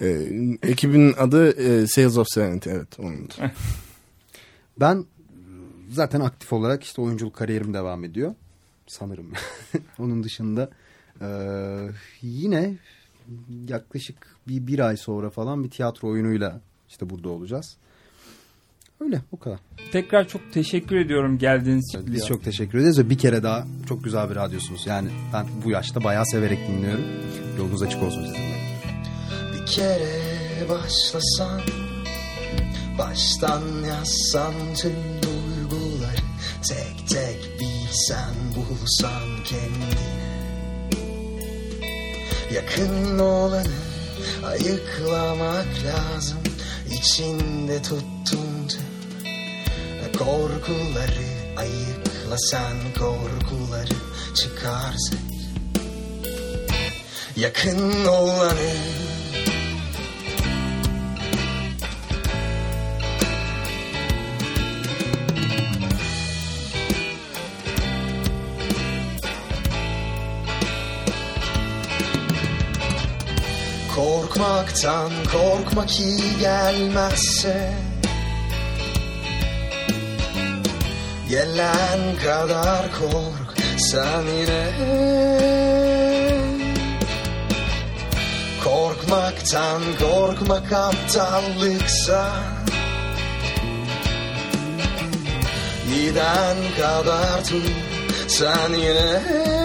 E, 0.00 0.68
ekibin 0.70 1.12
adı 1.12 1.50
e, 1.50 1.86
Sales 1.86 2.16
of 2.16 2.26
Serenity 2.30 2.70
evet 2.70 3.00
onun. 3.00 3.28
Ben 4.80 5.04
zaten 5.90 6.20
aktif 6.20 6.52
olarak 6.52 6.82
işte 6.82 7.02
oyunculuk 7.02 7.34
kariyerim 7.34 7.74
devam 7.74 8.04
ediyor. 8.04 8.34
Sanırım. 8.86 9.32
Onun 9.98 10.22
dışında 10.22 10.70
e, 11.20 11.28
yine 12.22 12.76
yaklaşık 13.68 14.36
bir, 14.48 14.66
bir 14.66 14.78
ay 14.78 14.96
sonra 14.96 15.30
falan 15.30 15.64
bir 15.64 15.70
tiyatro 15.70 16.08
oyunuyla 16.08 16.60
işte 16.88 17.10
burada 17.10 17.28
olacağız. 17.28 17.76
Öyle 19.00 19.22
bu 19.32 19.38
kadar. 19.38 19.58
Tekrar 19.92 20.28
çok 20.28 20.52
teşekkür 20.52 20.96
ediyorum 20.96 21.38
geldiğiniz 21.38 21.88
için. 21.88 22.12
Biz 22.12 22.26
çok 22.26 22.44
teşekkür 22.44 22.78
ederiz 22.78 22.98
ve 22.98 23.10
bir 23.10 23.18
kere 23.18 23.42
daha 23.42 23.66
çok 23.88 24.04
güzel 24.04 24.30
bir 24.30 24.36
radyosunuz. 24.36 24.86
Yani 24.86 25.08
ben 25.32 25.46
bu 25.64 25.70
yaşta 25.70 26.04
bayağı 26.04 26.26
severek 26.26 26.58
dinliyorum. 26.68 27.04
Yolunuz 27.58 27.82
açık 27.82 28.02
olsun 28.02 28.24
sizinle. 28.24 28.58
Bir 29.52 29.66
kere 29.66 30.68
başlasan 30.68 31.60
Baştan 32.98 33.62
yazsan 33.88 34.54
tüm 34.76 34.92
duyguları 35.22 36.22
Tek 36.68 37.08
tek 37.08 37.60
bilsen 37.60 38.34
bulsan 38.56 39.44
kendine 39.44 40.18
Yakın 42.54 43.18
olanı 43.18 43.64
ayıklamak 44.44 45.66
lazım 45.86 46.38
İçinde 46.90 47.82
tüm 47.82 48.17
korkuları 50.18 51.28
Ayıkla 51.56 52.38
sen 52.38 52.76
korkuları 52.98 53.94
çıkarsın. 54.34 55.18
Yakın 57.36 58.06
olanı 58.06 58.72
Korkmaktan 73.96 75.10
korkmak 75.32 76.00
iyi 76.00 76.38
gelmezse 76.40 77.87
Gelen 81.28 82.16
kadar 82.24 82.84
kork 82.98 83.56
sen 83.78 84.24
yine. 84.38 84.64
Korkmaktan 88.64 89.82
korkmak 90.00 90.72
aptallıksa. 90.72 92.22
Giden 95.88 96.56
kadar 96.76 97.44
tut 97.44 97.72
sen 98.28 98.72
yine 98.72 99.57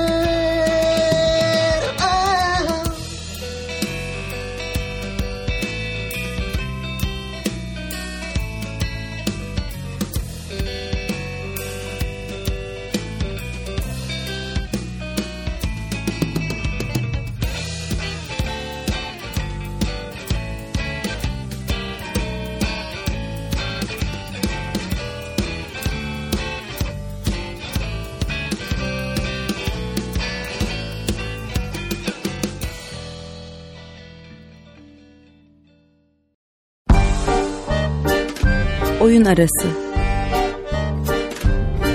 Oyun 39.14 39.26
arası. 39.26 39.68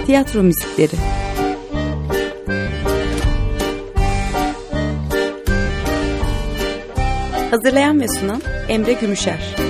Tiyatro 0.06 0.42
müzikleri. 0.42 0.96
Hazırlayan 7.50 8.00
ve 8.00 8.08
sunan 8.08 8.42
Emre 8.68 8.92
Gümüşer. 8.92 9.67